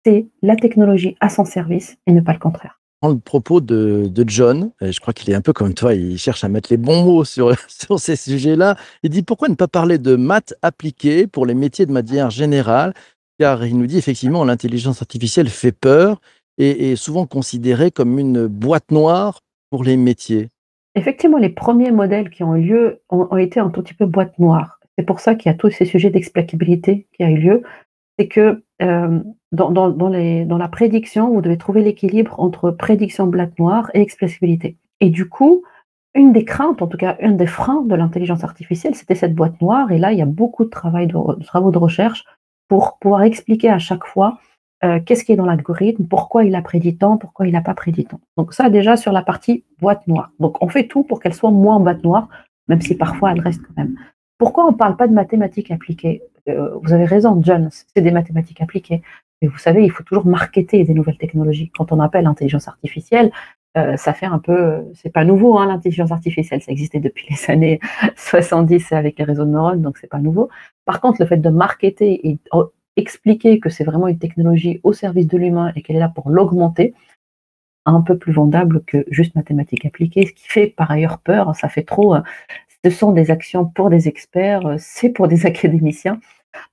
c'est 0.06 0.28
la 0.42 0.56
technologie 0.56 1.16
à 1.20 1.30
son 1.30 1.46
service 1.46 1.98
et 2.06 2.12
ne 2.12 2.22
pas 2.22 2.34
le 2.34 2.40
contraire 2.40 2.77
le 3.04 3.20
propos 3.20 3.62
de, 3.62 4.12
John, 4.28 4.72
je 4.82 5.00
crois 5.00 5.14
qu'il 5.14 5.30
est 5.30 5.36
un 5.36 5.42
peu 5.42 5.54
comme 5.54 5.74
toi, 5.74 5.94
il 5.94 6.18
cherche 6.18 6.44
à 6.44 6.50
mettre 6.50 6.70
les 6.72 6.78
bons 6.78 7.04
mots 7.04 7.24
sur, 7.26 7.56
ces 7.98 8.16
sujets-là. 8.16 8.76
Il 9.04 9.10
dit 9.10 9.24
pourquoi 9.24 9.50
ne 9.50 9.56
pas 9.56 9.68
parler 9.68 9.98
de 9.98 10.16
maths 10.16 10.56
appliquées 10.62 11.28
pour 11.28 11.46
les 11.46 11.54
métiers 11.54 11.86
de 11.86 11.92
manière 11.92 12.30
générale? 12.30 12.94
Car 13.40 13.66
il 13.66 13.78
nous 13.78 13.86
dit 13.86 13.98
effectivement 13.98 14.44
l'intelligence 14.44 15.02
artificielle 15.02 15.50
fait 15.50 15.72
peur 15.72 16.20
et 16.58 16.92
est 16.92 16.96
souvent 16.96 17.28
considérée 17.28 17.92
comme 17.92 18.18
une 18.18 18.48
boîte 18.48 18.90
noire 18.92 19.42
pour 19.70 19.84
les 19.84 19.96
métiers. 19.96 20.50
Effectivement, 20.96 21.38
les 21.38 21.50
premiers 21.50 21.92
modèles 21.92 22.32
qui 22.32 22.42
ont 22.44 22.56
eu 22.56 22.64
lieu 22.64 23.02
ont, 23.10 23.28
ont 23.30 23.38
été 23.38 23.60
un 23.60 23.70
tout 23.70 23.84
petit 23.84 23.94
peu 23.94 24.08
boîte 24.08 24.40
noire. 24.40 24.80
C'est 24.98 25.06
pour 25.06 25.20
ça 25.20 25.36
qu'il 25.36 25.52
y 25.52 25.54
a 25.54 25.58
tous 25.58 25.70
ces 25.70 25.86
sujets 25.86 26.10
d'explicabilité 26.10 27.06
qui 27.14 27.24
a 27.24 27.30
eu 27.30 27.38
lieu. 27.38 27.62
C'est 28.18 28.28
que 28.28 28.64
euh, 28.82 29.20
dans, 29.52 30.58
la 30.58 30.68
prédiction, 30.68 31.30
vous 31.32 31.42
devez 31.42 31.58
trouver 31.58 31.84
l'équilibre 31.84 32.40
entre 32.40 32.72
prédiction 32.72 33.28
black 33.28 33.58
noire 33.60 33.90
et 33.94 34.02
expressibilité. 34.02 34.78
Et 35.00 35.10
du 35.10 35.30
coup, 35.30 35.64
une 36.16 36.34
des 36.34 36.46
craintes, 36.46 36.82
en 36.82 36.88
tout 36.88 36.98
cas, 36.98 37.18
un 37.22 37.32
des 37.32 37.46
freins 37.46 37.84
de 37.84 37.96
l'intelligence 37.96 38.44
artificielle, 38.44 38.96
c'était 38.96 39.16
cette 39.16 39.36
boîte 39.36 39.62
noire. 39.62 39.92
Et 39.92 40.00
là, 40.00 40.12
il 40.12 40.18
y 40.18 40.24
a 40.24 40.26
beaucoup 40.26 40.66
de, 40.66 40.70
travail 40.70 41.08
de, 41.08 41.44
travaux 41.44 41.72
de 41.72 41.78
recherche 41.78 42.26
pour 42.68 42.98
pouvoir 43.00 43.24
expliquer 43.24 43.70
à 43.70 43.80
chaque 43.80 44.06
fois 44.06 44.40
euh, 44.84 45.00
qu'est-ce 45.00 45.24
qui 45.24 45.32
est 45.32 45.38
dans 45.38 45.46
l'algorithme, 45.46 46.06
pourquoi 46.06 46.44
il 46.44 46.56
a 46.56 46.62
prédit 46.62 46.98
tant, 46.98 47.18
pourquoi 47.18 47.48
il 47.48 47.54
n'a 47.54 47.62
pas 47.62 47.74
prédit 47.74 48.06
tant. 48.06 48.20
Donc 48.36 48.54
ça, 48.54 48.70
déjà, 48.70 48.98
sur 48.98 49.12
la 49.12 49.22
partie 49.22 49.64
boîte 49.80 50.08
noire. 50.08 50.32
Donc 50.40 50.62
on 50.62 50.68
fait 50.68 50.88
tout 50.88 51.04
pour 51.04 51.20
qu'elle 51.20 51.34
soit 51.34 51.52
moins 51.52 51.80
boîte 51.80 52.04
noire 52.04 52.28
même 52.68 52.82
si 52.82 52.96
parfois 52.96 53.32
elle 53.32 53.40
reste 53.40 53.62
quand 53.62 53.78
même. 53.78 53.96
Pourquoi 54.38 54.66
on 54.68 54.72
ne 54.72 54.78
parle 54.78 54.98
pas 54.98 55.08
de 55.08 55.14
mathématiques 55.14 55.72
appliquées? 55.72 56.22
Vous 56.48 56.94
avez 56.94 57.06
raison, 57.06 57.42
John, 57.44 57.70
c'est 57.72 58.02
des 58.02 58.12
mathématiques 58.12 58.62
appliquées. 58.62 59.02
Mais 59.42 59.48
vous 59.48 59.58
savez, 59.58 59.84
il 59.84 59.92
faut 59.92 60.04
toujours 60.04 60.26
marketer 60.26 60.84
des 60.84 60.94
nouvelles 60.94 61.18
technologies. 61.18 61.70
Quand 61.78 61.92
on 61.92 62.00
appelle 62.00 62.24
l'intelligence 62.24 62.68
artificielle, 62.68 63.32
euh, 63.78 63.96
ça 63.96 64.14
fait 64.14 64.26
un 64.26 64.40
peu, 64.40 64.86
c'est 64.96 65.12
pas 65.12 65.24
nouveau, 65.24 65.60
hein, 65.60 65.68
l'intelligence 65.68 66.12
artificielle, 66.12 66.62
ça 66.62 66.72
existait 66.72 67.00
depuis 67.00 67.28
les 67.30 67.38
années 67.52 67.80
70 68.16 68.92
avec 68.92 69.20
les 69.20 69.26
réseaux 69.26 69.46
de 69.46 69.52
neurones, 69.52 69.82
donc 69.82 69.98
c'est 69.98 70.08
pas 70.08 70.20
nouveau. 70.20 70.50
Par 70.86 71.02
contre, 71.02 71.22
le 71.22 71.28
fait 71.28 71.38
de 71.38 71.50
marketer 71.50 72.28
et 72.28 72.40
expliquer 72.96 73.60
que 73.60 73.70
c'est 73.70 73.84
vraiment 73.84 74.08
une 74.08 74.18
technologie 74.18 74.80
au 74.84 74.94
service 74.94 75.28
de 75.28 75.38
l'humain 75.38 75.72
et 75.76 75.82
qu'elle 75.84 75.98
est 75.98 76.00
là 76.00 76.10
pour 76.10 76.30
l'augmenter, 76.32 76.96
un 77.86 78.02
peu 78.02 78.18
plus 78.18 78.34
vendable 78.34 78.84
que 78.86 79.06
juste 79.10 79.36
mathématiques 79.36 79.86
appliquées, 79.86 80.26
ce 80.26 80.34
qui 80.34 80.48
fait 80.48 80.68
par 80.68 80.90
ailleurs 80.90 81.20
peur, 81.20 81.56
ça 81.56 81.70
fait 81.70 81.84
trop, 81.84 82.16
euh, 82.16 82.22
ce 82.84 82.90
sont 82.90 83.12
des 83.12 83.30
actions 83.32 83.66
pour 83.66 83.90
des 83.90 84.08
experts, 84.08 84.66
euh, 84.66 84.76
c'est 84.80 85.10
pour 85.10 85.28
des 85.28 85.46
académiciens. 85.46 86.20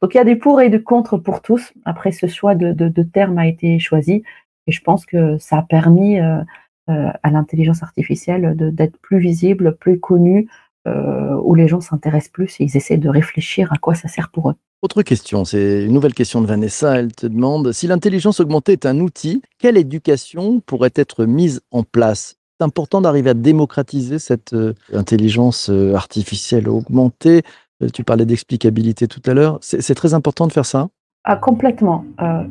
Donc 0.02 0.14
il 0.14 0.16
y 0.16 0.20
a 0.20 0.24
des 0.24 0.36
pour 0.36 0.60
et 0.60 0.68
des 0.68 0.82
contre 0.82 1.18
pour 1.18 1.42
tous. 1.42 1.72
Après, 1.84 2.12
ce 2.12 2.26
choix 2.26 2.54
de, 2.54 2.72
de, 2.72 3.02
terme 3.02 3.38
a 3.38 3.46
été 3.46 3.78
choisi 3.78 4.22
et 4.66 4.72
je 4.72 4.80
pense 4.80 5.06
que 5.06 5.38
ça 5.38 5.58
a 5.58 5.62
permis 5.62 6.18
euh, 6.20 6.42
à 6.86 7.30
l'intelligence 7.30 7.82
artificielle 7.82 8.54
d'être 8.56 8.98
plus 8.98 9.18
visible, 9.18 9.76
plus 9.76 10.00
connue, 10.00 10.48
où 10.86 11.54
les 11.54 11.66
gens 11.66 11.80
s'intéressent 11.80 12.30
plus 12.30 12.60
et 12.60 12.64
ils 12.64 12.76
essaient 12.76 12.98
de 12.98 13.08
réfléchir 13.08 13.72
à 13.72 13.78
quoi 13.78 13.94
ça 13.94 14.06
sert 14.08 14.30
pour 14.30 14.50
eux. 14.50 14.54
Autre 14.84 15.00
question, 15.00 15.46
c'est 15.46 15.84
une 15.84 15.94
nouvelle 15.94 16.12
question 16.12 16.42
de 16.42 16.46
Vanessa. 16.46 16.98
Elle 16.98 17.10
te 17.10 17.26
demande 17.26 17.72
si 17.72 17.86
l'intelligence 17.86 18.40
augmentée 18.40 18.72
est 18.72 18.84
un 18.84 19.00
outil, 19.00 19.40
quelle 19.58 19.78
éducation 19.78 20.60
pourrait 20.60 20.92
être 20.94 21.24
mise 21.24 21.62
en 21.70 21.84
place? 21.84 22.36
C'est 22.60 22.66
important 22.66 23.00
d'arriver 23.00 23.30
à 23.30 23.34
démocratiser 23.34 24.18
cette 24.18 24.52
euh, 24.52 24.74
intelligence 24.92 25.70
euh, 25.70 25.94
artificielle 25.94 26.68
augmentée. 26.68 27.44
Euh, 27.84 27.88
tu 27.88 28.04
parlais 28.04 28.26
d'explicabilité 28.26 29.06
tout 29.06 29.22
à 29.26 29.34
l'heure. 29.34 29.58
C'est 29.60 29.94
très 29.94 30.14
important 30.14 30.46
de 30.46 30.52
faire 30.52 30.66
ça 30.66 30.88
ah, 31.26 31.36
complètement. 31.36 32.04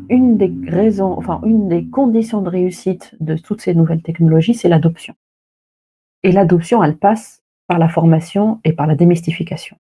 une 0.09 0.35
des 0.35 0.51
raisons, 0.67 1.15
enfin 1.15 1.41
une 1.45 1.69
des 1.69 1.85
conditions 1.85 2.41
de 2.41 2.49
réussite 2.49 3.13
de 3.19 3.37
toutes 3.37 3.61
ces 3.61 3.75
nouvelles 3.75 4.01
technologies, 4.01 4.55
c'est 4.55 4.67
l'adoption. 4.67 5.13
Et 6.23 6.31
l'adoption, 6.31 6.83
elle 6.83 6.97
passe 6.97 7.43
par 7.67 7.77
la 7.77 7.87
formation 7.87 8.59
et 8.63 8.73
par 8.73 8.87
la 8.87 8.95
démystification. 8.95 9.77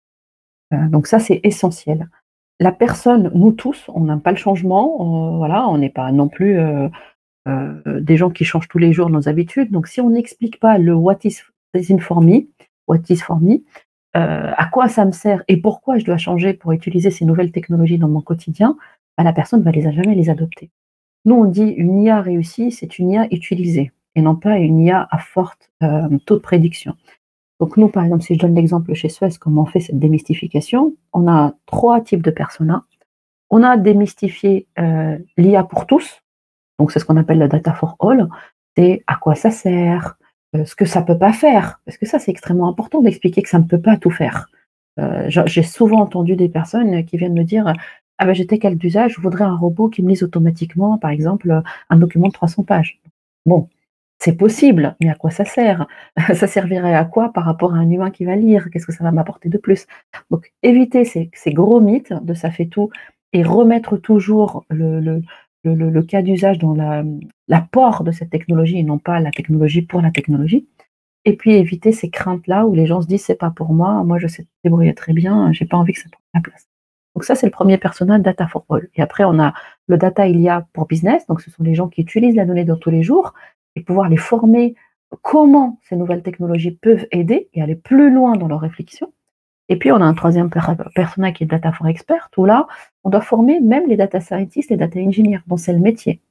donc 0.71 1.07
ça, 1.07 1.19
c'est 1.19 1.41
essentiel 1.43 2.07
la 2.59 2.71
personne, 2.71 3.31
nous 3.35 3.51
tous, 3.51 3.85
on 3.89 4.01
n'aime 4.01 4.21
pas 4.21 4.31
le 4.31 4.37
changement, 4.37 5.37
voilà, 5.37 5.67
on 5.67 5.77
n'est 5.77 5.89
pas 5.89 6.11
non 6.11 6.27
plus 6.27 6.57
euh, 6.57 6.89
euh, 7.47 8.01
des 8.01 8.17
gens 8.17 8.29
qui 8.29 8.45
changent 8.45 8.67
tous 8.67 8.79
les 8.79 8.93
jours 8.93 9.09
nos 9.09 9.29
habitudes. 9.29 9.71
Donc, 9.71 9.87
si 9.87 10.01
on 10.01 10.09
n'explique 10.09 10.59
pas 10.59 10.77
le 10.77 10.93
what 10.93 11.19
is, 11.23 11.37
for 11.99 12.21
me, 12.21 12.47
what 12.87 12.99
is 13.09 13.17
for 13.17 13.39
me, 13.39 13.61
euh, 14.17 14.51
à 14.57 14.65
quoi 14.65 14.89
ça 14.89 15.05
me 15.05 15.11
sert 15.11 15.43
et 15.47 15.57
pourquoi 15.57 15.97
je 15.97 16.05
dois 16.05 16.17
changer 16.17 16.53
pour 16.53 16.71
utiliser 16.71 17.11
ces 17.11 17.25
nouvelles 17.25 17.51
technologies 17.51 17.97
dans 17.97 18.09
mon 18.09 18.21
quotidien, 18.21 18.75
bah, 19.17 19.23
la 19.23 19.33
personne 19.33 19.61
va 19.61 19.71
les 19.71 19.81
jamais 19.81 20.15
les 20.15 20.29
adopter. 20.29 20.69
Nous, 21.25 21.35
on 21.35 21.45
dit 21.45 21.69
une 21.69 22.01
IA 22.01 22.21
réussie, 22.21 22.71
c'est 22.71 22.99
une 22.99 23.11
IA 23.11 23.27
utilisée 23.31 23.91
et 24.15 24.21
non 24.21 24.35
pas 24.35 24.57
une 24.57 24.79
IA 24.79 25.07
à 25.11 25.19
forte 25.19 25.69
taux 26.25 26.35
de 26.35 26.41
prédiction. 26.41 26.95
Donc 27.59 27.77
nous, 27.77 27.87
par 27.87 28.03
exemple, 28.03 28.23
si 28.23 28.35
je 28.35 28.39
donne 28.39 28.55
l'exemple 28.55 28.93
chez 28.93 29.09
Suez, 29.09 29.29
comment 29.39 29.63
on 29.63 29.65
fait 29.65 29.79
cette 29.79 29.99
démystification, 29.99 30.95
on 31.13 31.27
a 31.27 31.53
trois 31.65 32.01
types 32.01 32.21
de 32.21 32.31
personas. 32.31 32.83
On 33.49 33.63
a 33.63 33.77
démystifié 33.77 34.67
euh, 34.77 35.17
l'IA 35.37 35.63
pour 35.63 35.87
tous, 35.87 36.21
donc 36.79 36.91
c'est 36.91 36.99
ce 36.99 37.05
qu'on 37.05 37.17
appelle 37.17 37.39
la 37.39 37.47
data 37.47 37.73
for 37.73 37.95
all, 37.99 38.27
c'est 38.75 39.03
à 39.07 39.15
quoi 39.15 39.35
ça 39.35 39.51
sert, 39.51 40.16
euh, 40.16 40.16
ce 40.53 40.75
que 40.75 40.85
ça 40.85 41.01
peut 41.01 41.17
pas 41.17 41.33
faire, 41.33 41.81
parce 41.85 41.97
que 41.97 42.05
ça 42.05 42.19
c'est 42.19 42.31
extrêmement 42.31 42.69
important 42.69 43.01
d'expliquer 43.01 43.41
que 43.41 43.49
ça 43.49 43.59
ne 43.59 43.65
peut 43.65 43.81
pas 43.81 43.97
tout 43.97 44.11
faire. 44.11 44.49
Euh, 44.99 45.25
j'ai 45.29 45.63
souvent 45.63 46.01
entendu 46.01 46.35
des 46.35 46.49
personnes 46.49 47.05
qui 47.05 47.17
viennent 47.17 47.33
me 47.33 47.43
dire 47.43 47.73
ah 48.17 48.25
ben 48.25 48.33
j'étais 48.33 48.57
quel 48.57 48.77
d'usage, 48.77 49.13
je 49.15 49.21
voudrais 49.21 49.43
un 49.43 49.55
robot 49.55 49.89
qui 49.89 50.01
me 50.01 50.09
lise 50.09 50.23
automatiquement, 50.23 50.97
par 50.97 51.11
exemple, 51.11 51.61
un 51.89 51.97
document 51.97 52.27
de 52.27 52.33
300 52.33 52.63
pages. 52.63 52.99
Bon, 53.45 53.69
c'est 54.19 54.33
possible, 54.33 54.95
mais 54.99 55.09
à 55.09 55.15
quoi 55.15 55.29
ça 55.29 55.45
sert? 55.45 55.85
Ça 56.33 56.47
servirait 56.47 56.95
à 56.95 57.05
quoi 57.05 57.31
par 57.31 57.45
rapport 57.45 57.73
à 57.75 57.77
un 57.77 57.89
humain 57.89 58.11
qui 58.11 58.25
va 58.25 58.35
lire? 58.35 58.69
Qu'est-ce 58.71 58.87
que 58.87 58.93
ça 58.93 59.03
va 59.03 59.11
m'apporter 59.11 59.49
de 59.49 59.57
plus? 59.57 59.85
Donc, 60.31 60.51
éviter 60.63 61.05
ces, 61.05 61.29
gros 61.53 61.79
mythes 61.79 62.13
de 62.13 62.33
ça 62.33 62.51
fait 62.51 62.65
tout 62.65 62.89
et 63.33 63.43
remettre 63.43 63.97
toujours 63.97 64.65
le, 64.69 65.21
cas 66.01 66.21
d'usage 66.21 66.57
dans 66.59 66.75
l'apport 67.47 68.03
de 68.03 68.11
cette 68.11 68.29
technologie 68.29 68.77
et 68.79 68.83
non 68.83 68.97
pas 68.97 69.19
la 69.19 69.31
technologie 69.31 69.81
pour 69.81 70.01
la 70.01 70.11
technologie. 70.11 70.67
Et 71.25 71.35
puis 71.35 71.55
éviter 71.55 71.91
ces 71.91 72.09
craintes-là 72.09 72.65
où 72.65 72.73
les 72.73 72.85
gens 72.85 73.01
se 73.01 73.07
disent 73.07 73.25
c'est 73.25 73.35
pas 73.35 73.51
pour 73.51 73.73
moi, 73.73 74.03
moi 74.03 74.17
je 74.17 74.27
sais 74.27 74.47
débrouiller 74.63 74.93
très 74.93 75.13
bien, 75.13 75.51
j'ai 75.51 75.65
pas 75.65 75.75
envie 75.75 75.93
que 75.93 75.99
ça 75.99 76.09
prenne 76.09 76.23
la 76.33 76.41
place. 76.41 76.69
Donc 77.15 77.25
ça 77.25 77.35
c'est 77.35 77.47
le 77.47 77.51
premier 77.51 77.77
personnage 77.77 78.21
data 78.21 78.47
for 78.47 78.65
all. 78.69 78.87
Et 78.95 79.01
après 79.01 79.25
on 79.25 79.37
a 79.39 79.53
le 79.87 79.97
data 79.97 80.27
il 80.27 80.39
y 80.39 80.47
a 80.47 80.65
pour 80.71 80.87
business, 80.87 81.27
donc 81.27 81.41
ce 81.41 81.51
sont 81.51 81.63
les 81.63 81.75
gens 81.75 81.89
qui 81.89 82.01
utilisent 82.01 82.35
la 82.35 82.45
donnée 82.45 82.63
dans 82.63 82.77
tous 82.77 82.91
les 82.91 83.03
jours 83.03 83.33
et 83.75 83.81
pouvoir 83.81 84.07
les 84.07 84.17
former 84.17 84.75
comment 85.21 85.79
ces 85.83 85.95
nouvelles 85.95 86.23
technologies 86.23 86.71
peuvent 86.71 87.07
aider 87.11 87.49
et 87.53 87.61
aller 87.61 87.75
plus 87.75 88.13
loin 88.13 88.37
dans 88.37 88.47
leur 88.47 88.61
réflexion. 88.61 89.11
Et 89.69 89.77
puis, 89.77 89.91
on 89.91 89.97
a 89.97 90.05
un 90.05 90.13
troisième 90.13 90.49
personnage 90.49 91.33
qui 91.33 91.43
est 91.43 91.47
Data 91.47 91.71
for 91.71 91.87
Expert, 91.87 92.29
où 92.37 92.45
là, 92.45 92.67
on 93.03 93.09
doit 93.09 93.21
former 93.21 93.59
même 93.59 93.87
les 93.87 93.97
data 93.97 94.21
scientists, 94.21 94.69
les 94.69 94.77
data 94.77 94.99
engineers, 94.99 95.39
dont 95.47 95.57
c'est 95.57 95.73
le 95.73 95.79
métier. 95.79 96.21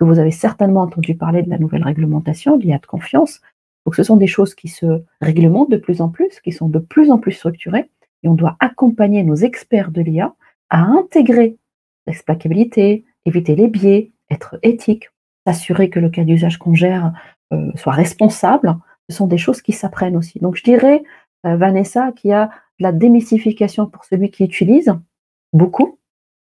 Vous 0.00 0.18
avez 0.18 0.30
certainement 0.30 0.82
entendu 0.82 1.14
parler 1.14 1.42
de 1.42 1.50
la 1.50 1.58
nouvelle 1.58 1.82
réglementation, 1.82 2.58
l'IA 2.58 2.78
de 2.78 2.86
confiance. 2.86 3.40
Donc, 3.84 3.96
ce 3.96 4.02
sont 4.02 4.16
des 4.16 4.26
choses 4.26 4.54
qui 4.54 4.68
se 4.68 5.02
réglementent 5.20 5.70
de 5.70 5.76
plus 5.76 6.00
en 6.00 6.08
plus, 6.08 6.40
qui 6.40 6.52
sont 6.52 6.68
de 6.68 6.78
plus 6.78 7.10
en 7.10 7.18
plus 7.18 7.32
structurées, 7.32 7.90
et 8.22 8.28
on 8.28 8.34
doit 8.34 8.56
accompagner 8.60 9.22
nos 9.24 9.36
experts 9.36 9.90
de 9.90 10.02
l'IA 10.02 10.34
à 10.70 10.82
intégrer 10.82 11.56
l'explicabilité, 12.06 13.04
éviter 13.24 13.56
les 13.56 13.68
biais, 13.68 14.12
être 14.30 14.58
éthique, 14.62 15.10
s'assurer 15.46 15.90
que 15.90 16.00
le 16.00 16.08
cas 16.08 16.24
d'usage 16.24 16.58
qu'on 16.58 16.74
gère 16.74 17.12
euh, 17.52 17.70
soit 17.74 17.92
responsable, 17.92 18.76
ce 19.08 19.16
sont 19.16 19.26
des 19.26 19.38
choses 19.38 19.62
qui 19.62 19.72
s'apprennent 19.72 20.16
aussi. 20.16 20.38
Donc 20.40 20.56
je 20.56 20.64
dirais, 20.64 21.04
euh, 21.46 21.56
Vanessa, 21.56 22.12
qu'il 22.12 22.30
y 22.30 22.34
a 22.34 22.50
la 22.78 22.92
démystification 22.92 23.86
pour 23.86 24.04
celui 24.04 24.30
qui 24.30 24.44
utilise, 24.44 24.92
beaucoup. 25.52 25.98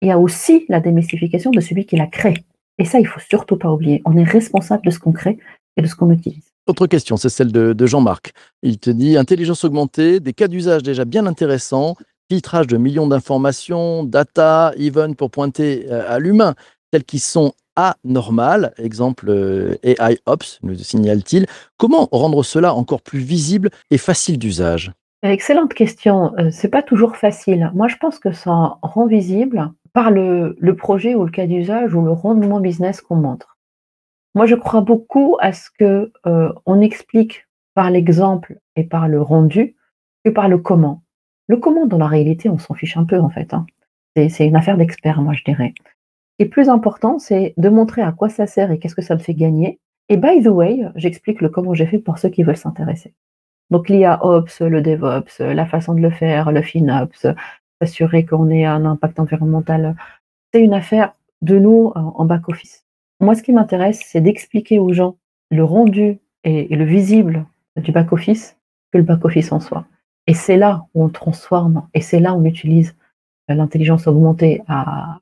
Il 0.02 0.10
y 0.10 0.12
a 0.12 0.20
aussi 0.20 0.66
la 0.70 0.80
démystification 0.80 1.52
de 1.52 1.60
celui 1.60 1.86
qui 1.86 1.96
la 1.96 2.08
crée. 2.08 2.36
Et 2.78 2.86
ça, 2.86 3.00
il 3.00 3.08
faut 3.08 3.20
surtout 3.20 3.58
pas 3.58 3.72
oublier. 3.72 4.02
On 4.06 4.16
est 4.18 4.24
responsable 4.24 4.86
de 4.86 4.92
ce 4.92 5.00
qu'on 5.00 5.12
crée 5.12 5.40
et 5.78 5.82
de 5.82 5.88
ce 5.88 5.96
qu'on 5.96 6.12
utilise. 6.12 6.52
Autre 6.68 6.86
question, 6.86 7.16
c'est 7.18 7.30
celle 7.30 7.52
de, 7.52 7.86
Jean-Marc. 7.86 8.34
Il 8.62 8.78
te 8.78 8.90
dit 8.90 9.18
intelligence 9.18 9.64
augmentée, 9.64 10.20
des 10.20 10.34
cas 10.34 10.48
d'usage 10.48 10.84
déjà 10.84 11.06
bien 11.06 11.26
intéressants, 11.26 11.96
filtrage 12.30 12.68
de 12.68 12.78
millions 12.78 13.08
d'informations, 13.08 14.04
data, 14.04 14.74
even 14.78 15.16
pour 15.16 15.32
pointer 15.32 15.86
euh, 15.90 16.04
à 16.10 16.20
l'humain, 16.20 16.56
tels 16.92 17.06
qui 17.06 17.20
sont 17.20 17.54
anormal, 17.78 18.74
exemple 18.78 19.30
euh, 19.30 19.76
AI 19.84 20.20
Ops, 20.26 20.60
nous 20.62 20.76
signale-t-il. 20.78 21.46
Comment 21.78 22.10
rendre 22.12 22.44
cela 22.44 22.74
encore 22.74 23.02
plus 23.02 23.20
visible 23.20 23.70
et 23.90 23.98
facile 23.98 24.38
d'usage? 24.38 24.92
Excellente 25.24 25.74
question. 25.74 26.36
Euh, 26.38 26.52
c'est 26.52 26.70
pas 26.70 26.84
toujours 26.84 27.16
facile. 27.16 27.72
Moi, 27.74 27.88
je 27.88 27.96
pense 27.96 28.20
que 28.20 28.32
ça 28.32 28.78
rend 28.82 29.08
visible 29.08 29.72
par 29.94 30.12
le, 30.12 30.56
projet 30.78 31.16
ou 31.16 31.24
le 31.24 31.32
cas 31.32 31.48
d'usage 31.48 31.96
ou 31.96 32.04
le 32.04 32.12
rendement 32.12 32.60
business 32.60 33.02
qu'on 33.02 33.16
montre. 33.16 33.58
Moi, 34.36 34.46
je 34.46 34.54
crois 34.54 34.82
beaucoup 34.82 35.38
à 35.40 35.54
ce 35.54 35.70
que 35.72 36.12
euh, 36.28 36.54
on 36.68 36.82
explique 36.82 37.48
par 37.74 37.90
l'exemple 37.90 38.60
et 38.76 38.84
par 38.84 39.08
le 39.08 39.20
rendu 39.20 39.76
que 40.24 40.30
par 40.30 40.50
le 40.50 40.60
comment. 40.60 41.02
Le 41.48 41.58
comment, 41.58 41.88
dans 41.88 41.98
la 41.98 42.08
réalité, 42.08 42.48
on 42.50 42.60
s'en 42.60 42.76
fiche 42.76 42.98
un 42.98 43.06
peu 43.06 43.20
en 43.20 43.30
fait. 43.30 43.56
Hein. 43.56 43.66
C'est 44.16 44.48
une 44.48 44.56
affaire 44.56 44.78
d'expert, 44.78 45.22
moi, 45.22 45.34
je 45.34 45.44
dirais. 45.44 45.74
Et 46.38 46.46
plus 46.46 46.70
important, 46.70 47.18
c'est 47.18 47.56
de 47.58 47.70
montrer 47.70 48.04
à 48.04 48.12
quoi 48.12 48.30
ça 48.30 48.46
sert 48.46 48.72
et 48.72 48.78
qu'est-ce 48.78 48.96
que 48.96 49.02
ça 49.02 49.16
me 49.16 49.20
fait 49.20 49.34
gagner. 49.34 49.80
Et 50.10 50.18
by 50.18 50.44
the 50.44 50.48
way, 50.48 50.82
j'explique 50.96 51.42
le 51.42 51.50
comment 51.50 51.74
j'ai 51.74 51.88
fait 51.88 52.00
pour 52.00 52.20
ceux 52.20 52.30
qui 52.30 52.44
veulent 52.44 52.58
s'intéresser. 52.58 53.16
Donc 53.70 53.90
l'IA 53.90 54.24
Ops, 54.26 54.62
le 54.62 54.82
DevOps, 54.82 55.40
la 55.40 55.66
façon 55.66 55.94
de 55.94 56.00
le 56.00 56.10
faire, 56.10 56.52
le 56.52 56.62
FinOps, 56.62 57.28
s'assurer 57.82 58.26
qu'on 58.26 58.50
ait 58.50 58.66
un 58.66 58.86
impact 58.86 59.20
environnemental, 59.20 59.96
c'est 60.54 60.64
une 60.64 60.74
affaire 60.74 61.14
de 61.42 61.60
nous 61.60 61.92
en 61.96 62.26
back-office. 62.26 62.86
Moi, 63.20 63.36
ce 63.36 63.44
qui 63.44 63.52
m'intéresse, 63.52 64.02
c'est 64.06 64.22
d'expliquer 64.22 64.80
aux 64.80 64.94
gens 64.94 65.18
le 65.50 65.64
rendu 65.64 66.20
et, 66.44 66.76
le 66.76 66.86
visible 66.86 67.46
du 67.76 67.92
back-office 67.92 68.58
que 68.92 68.98
le 68.98 69.04
back-office 69.04 69.52
en 69.52 69.60
soi. 69.60 69.86
Et 70.28 70.34
c'est 70.34 70.58
là 70.58 70.86
où 70.94 71.04
on 71.04 71.10
transforme 71.10 71.88
et 71.94 72.02
c'est 72.02 72.20
là 72.20 72.34
où 72.34 72.42
on 72.42 72.46
utilise 72.46 72.96
l'intelligence 73.50 74.08
augmentée 74.08 74.62
à, 74.68 75.20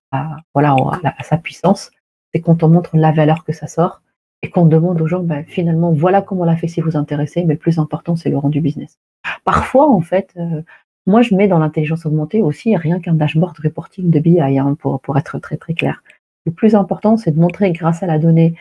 voilà, 0.54 0.76
à, 1.04 1.24
sa 1.24 1.38
puissance, 1.38 1.92
c'est 2.34 2.42
quand 2.42 2.64
on 2.64 2.70
montre 2.70 2.98
la 2.98 3.12
valeur 3.12 3.44
que 3.44 3.54
ça 3.54 3.68
sort 3.68 4.02
et 4.46 4.50
qu'on 4.52 4.68
demande 4.68 5.02
aux 5.02 5.08
gens, 5.08 5.24
ben, 5.24 5.44
finalement, 5.48 5.92
voilà 5.92 6.22
comment 6.22 6.42
on 6.42 6.46
l'a 6.46 6.56
fait 6.56 6.68
si 6.68 6.80
vous 6.80 6.96
intéressez, 6.96 7.44
mais 7.46 7.56
le 7.56 7.60
plus 7.60 7.80
important, 7.80 8.16
c'est 8.16 8.30
le 8.30 8.38
rendu 8.38 8.62
business. 8.62 9.00
Parfois, 9.44 9.90
en 9.90 10.02
fait, 10.02 10.30
euh, 10.38 10.62
moi, 11.08 11.24
je 11.24 11.34
mets 11.34 11.48
dans 11.48 11.58
l'intelligence 11.58 12.06
augmentée 12.06 12.44
aussi 12.44 12.76
rien 12.76 13.00
qu'un 13.00 13.16
dashboard 13.16 13.58
reporting 13.64 14.12
de 14.12 14.20
BI, 14.20 14.40
hein, 14.40 14.78
pour, 14.80 15.02
pour 15.02 15.18
être 15.18 15.40
très, 15.40 15.58
très 15.58 15.74
clair. 15.74 16.04
Le 16.46 16.52
plus 16.52 16.76
important, 16.76 17.18
c'est 17.18 17.32
de 17.32 17.40
montrer, 17.40 17.72
grâce 17.72 18.04
à 18.04 18.06
la 18.06 18.20
donnée, 18.20 18.54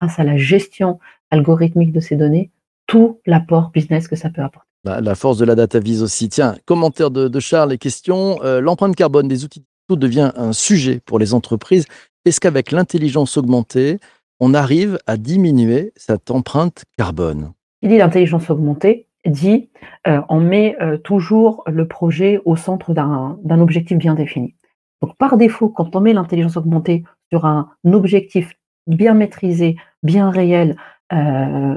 grâce 0.00 0.18
à 0.18 0.24
la 0.24 0.36
gestion 0.36 0.98
algorithmique 1.30 1.92
de 1.92 2.00
ces 2.00 2.16
données, 2.16 2.50
tout 2.88 3.20
l'apport 3.24 3.70
business 3.70 4.08
que 4.08 4.16
ça 4.16 4.30
peut 4.30 4.42
apporter. 4.42 4.66
La, 4.82 5.00
la 5.00 5.14
force 5.14 5.38
de 5.38 5.44
la 5.44 5.54
data 5.54 5.78
vise 5.78 6.02
aussi. 6.02 6.28
Tiens, 6.28 6.56
commentaire 6.64 7.12
de, 7.12 7.28
de 7.28 7.40
Charles 7.40 7.72
et 7.72 7.78
question. 7.78 8.42
Euh, 8.42 8.60
L'empreinte 8.60 8.96
carbone 8.96 9.28
des 9.28 9.44
outils 9.44 9.60
digitaux 9.60 10.00
devient 10.00 10.32
un 10.34 10.52
sujet 10.52 11.00
pour 11.06 11.20
les 11.20 11.32
entreprises. 11.32 11.86
Est-ce 12.24 12.40
qu'avec 12.40 12.72
l'intelligence 12.72 13.36
augmentée, 13.36 14.00
on 14.40 14.54
arrive 14.54 14.98
à 15.06 15.16
diminuer 15.16 15.92
cette 15.96 16.30
empreinte 16.30 16.84
carbone 16.96 17.52
Il 17.82 17.90
dit 17.90 17.98
l'intelligence 17.98 18.50
augmentée, 18.50 19.06
dit 19.26 19.70
euh, 20.06 20.20
on 20.28 20.40
met 20.40 20.76
euh, 20.80 20.96
toujours 20.96 21.64
le 21.66 21.86
projet 21.88 22.40
au 22.44 22.56
centre 22.56 22.92
d'un 22.92 23.60
objectif 23.60 23.98
bien 23.98 24.14
défini. 24.14 24.54
Donc 25.02 25.16
par 25.16 25.36
défaut, 25.36 25.68
quand 25.68 25.94
on 25.94 26.00
met 26.00 26.12
l'intelligence 26.12 26.56
augmentée 26.56 27.04
sur 27.30 27.44
un 27.44 27.70
objectif 27.84 28.54
bien 28.86 29.14
maîtrisé, 29.14 29.76
bien 30.02 30.30
réel, 30.30 30.76
euh, 31.12 31.76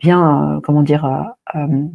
bien 0.00 0.60
comment 0.62 0.82
dire 0.82 1.34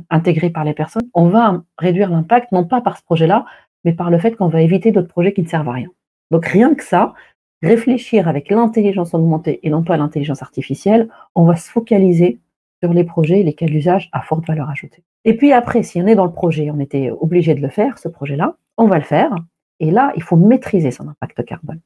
intégré 0.10 0.50
par 0.50 0.64
les 0.64 0.74
personnes, 0.74 1.10
on 1.14 1.28
va 1.28 1.64
réduire 1.78 2.10
l'impact 2.10 2.52
non 2.52 2.64
pas 2.64 2.82
par 2.82 2.98
ce 2.98 3.04
projet-là, 3.04 3.46
mais 3.84 3.94
par 3.94 4.12
le 4.12 4.20
fait 4.20 4.36
qu'on 4.36 4.48
va 4.48 4.62
éviter 4.62 4.92
d'autres 4.92 5.08
projets 5.08 5.34
qui 5.34 5.42
ne 5.42 5.48
servent 5.48 5.70
à 5.70 5.74
rien. 5.74 5.90
Donc 6.32 6.46
rien 6.46 6.76
que 6.76 6.84
ça, 6.84 7.14
réfléchir 7.62 8.28
avec 8.28 8.50
l'intelligence 8.50 9.14
augmentée 9.14 9.60
et 9.64 9.70
non 9.70 9.84
pas 9.84 9.98
l'intelligence 9.98 10.42
artificielle, 10.42 11.10
on 11.36 11.46
va 11.46 11.56
se 11.56 11.70
focaliser 11.70 12.40
sur 12.82 12.94
les 12.94 13.04
projets, 13.04 13.44
les 13.44 13.54
cas 13.54 13.66
d'usage 13.66 14.10
à 14.14 14.22
forte 14.22 14.48
valeur 14.48 14.70
ajoutée. 14.70 15.04
Et 15.26 15.36
puis 15.36 15.52
après, 15.52 15.84
si 15.84 16.02
on 16.02 16.08
est 16.08 16.16
dans 16.16 16.26
le 16.26 16.32
projet, 16.32 16.72
on 16.72 16.80
était 16.80 17.12
obligé 17.12 17.54
de 17.54 17.62
le 17.62 17.70
faire, 17.70 17.98
ce 17.98 18.08
projet-là, 18.08 18.56
on 18.78 18.88
va 18.88 18.98
le 18.98 19.04
faire. 19.04 19.36
Et 19.80 19.92
là, 19.92 20.14
il 20.16 20.24
faut 20.24 20.38
maîtriser 20.38 20.92
son 20.92 21.08
impact 21.08 21.44
carbone. 21.46 21.82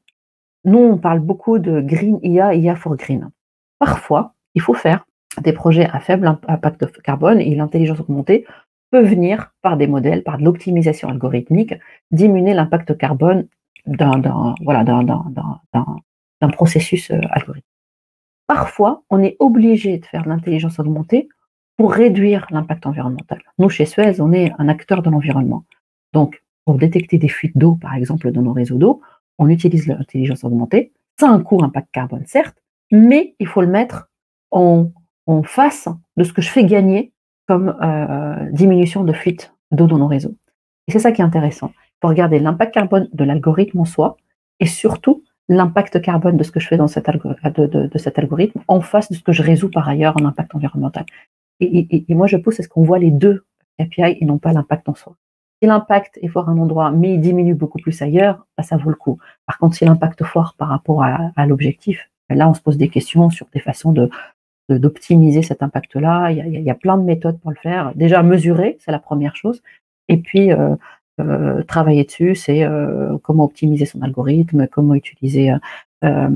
Nous, 0.64 0.78
on 0.78 0.96
parle 0.96 1.20
beaucoup 1.20 1.58
de 1.58 1.80
green 1.80 2.18
IA, 2.22 2.54
IA 2.54 2.76
for 2.76 2.96
green. 2.96 3.30
Parfois, 3.78 4.34
il 4.54 4.62
faut 4.62 4.74
faire 4.74 5.04
des 5.42 5.52
projets 5.52 5.86
à 5.86 5.98
faible 5.98 6.26
impact 6.26 7.02
carbone 7.02 7.40
et 7.40 7.54
l'intelligence 7.54 8.00
augmentée 8.00 8.46
peut 8.90 9.02
venir 9.02 9.52
par 9.62 9.76
des 9.76 9.88
modèles, 9.88 10.22
par 10.22 10.38
de 10.38 10.44
l'optimisation 10.44 11.08
algorithmique, 11.08 11.74
diminuer 12.12 12.54
l'impact 12.54 12.96
carbone 12.96 13.48
d'un 13.86 14.54
voilà, 14.60 14.84
processus 16.52 17.10
euh, 17.10 17.20
algorithmique. 17.30 17.64
Parfois, 18.46 19.02
on 19.10 19.22
est 19.22 19.36
obligé 19.38 19.98
de 19.98 20.06
faire 20.06 20.24
de 20.24 20.28
l'intelligence 20.28 20.78
augmentée 20.78 21.28
pour 21.76 21.92
réduire 21.92 22.46
l'impact 22.50 22.86
environnemental. 22.86 23.40
Nous, 23.58 23.68
chez 23.68 23.86
Suez, 23.86 24.20
on 24.20 24.32
est 24.32 24.52
un 24.58 24.68
acteur 24.68 25.02
de 25.02 25.10
l'environnement. 25.10 25.64
Donc, 26.12 26.42
pour 26.64 26.76
détecter 26.76 27.18
des 27.18 27.28
fuites 27.28 27.56
d'eau, 27.56 27.76
par 27.76 27.94
exemple, 27.94 28.30
dans 28.30 28.42
nos 28.42 28.52
réseaux 28.52 28.78
d'eau, 28.78 29.00
on 29.38 29.48
utilise 29.48 29.86
l'intelligence 29.86 30.44
augmentée. 30.44 30.92
Ça 31.18 31.28
a 31.28 31.32
un 31.32 31.42
coût 31.42 31.62
impact 31.62 31.88
carbone, 31.92 32.24
certes, 32.26 32.56
mais 32.90 33.34
il 33.38 33.46
faut 33.46 33.60
le 33.60 33.66
mettre 33.66 34.08
en, 34.50 34.90
en 35.26 35.42
face 35.42 35.88
de 36.16 36.24
ce 36.24 36.32
que 36.32 36.42
je 36.42 36.48
fais 36.48 36.64
gagner 36.64 37.12
comme 37.46 37.76
euh, 37.82 38.50
diminution 38.52 39.04
de 39.04 39.12
fuite 39.12 39.52
d'eau 39.70 39.86
dans 39.86 39.98
nos 39.98 40.06
réseaux. 40.06 40.34
Et 40.86 40.92
c'est 40.92 40.98
ça 40.98 41.12
qui 41.12 41.20
est 41.20 41.24
intéressant. 41.24 41.72
Regarder 42.04 42.38
l'impact 42.38 42.74
carbone 42.74 43.08
de 43.12 43.24
l'algorithme 43.24 43.80
en 43.80 43.84
soi 43.86 44.18
et 44.60 44.66
surtout 44.66 45.24
l'impact 45.48 46.02
carbone 46.02 46.36
de 46.36 46.42
ce 46.42 46.52
que 46.52 46.60
je 46.60 46.68
fais 46.68 46.76
dans 46.76 46.86
cet 46.86 47.06
de, 47.08 47.98
cet 47.98 48.18
algorithme 48.18 48.60
en 48.68 48.80
face 48.80 49.10
de 49.10 49.16
ce 49.16 49.22
que 49.22 49.32
je 49.32 49.42
résous 49.42 49.70
par 49.70 49.88
ailleurs 49.88 50.14
en 50.20 50.24
impact 50.26 50.54
environnemental. 50.54 51.04
Et, 51.60 52.04
moi, 52.10 52.26
je 52.26 52.36
pousse 52.36 52.60
à 52.60 52.62
ce 52.62 52.68
qu'on 52.68 52.84
voit 52.84 52.98
les 52.98 53.10
deux 53.10 53.44
KPI 53.78 54.18
et 54.20 54.24
non 54.26 54.38
pas 54.38 54.52
l'impact 54.52 54.88
en 54.88 54.94
soi. 54.94 55.16
Si 55.62 55.66
l'impact 55.68 56.18
est 56.20 56.28
fort 56.28 56.48
à 56.48 56.52
un 56.52 56.58
endroit, 56.58 56.90
mais 56.90 57.14
il 57.14 57.20
diminue 57.20 57.54
beaucoup 57.54 57.78
plus 57.78 58.02
ailleurs, 58.02 58.46
bah, 58.58 58.64
ça 58.64 58.76
vaut 58.76 58.90
le 58.90 58.96
coup. 58.96 59.18
Par 59.46 59.56
contre, 59.56 59.76
si 59.76 59.86
l'impact 59.86 60.20
est 60.20 60.26
fort 60.26 60.54
par 60.58 60.68
rapport 60.68 61.02
à, 61.02 61.46
l'objectif, 61.46 62.10
là, 62.28 62.48
on 62.50 62.54
se 62.54 62.60
pose 62.60 62.76
des 62.76 62.88
questions 62.88 63.30
sur 63.30 63.46
des 63.52 63.60
façons 63.60 63.92
de 63.92 64.10
d'optimiser 64.70 65.42
cet 65.42 65.62
impact-là. 65.62 66.30
Il 66.30 66.62
y 66.62 66.70
a 66.70 66.74
plein 66.74 66.96
de 66.96 67.02
méthodes 67.02 67.38
pour 67.38 67.50
le 67.50 67.56
faire. 67.56 67.94
Déjà, 67.94 68.22
mesurer, 68.22 68.78
c'est 68.80 68.92
la 68.92 68.98
première 68.98 69.36
chose. 69.36 69.62
Et 70.08 70.16
puis, 70.16 70.52
euh, 70.52 70.74
euh, 71.20 71.62
travailler 71.62 72.04
dessus, 72.04 72.34
c'est 72.34 72.64
euh, 72.64 73.16
comment 73.22 73.44
optimiser 73.44 73.86
son 73.86 74.02
algorithme, 74.02 74.66
comment 74.68 74.94
utiliser 74.94 75.52
euh, 76.04 76.28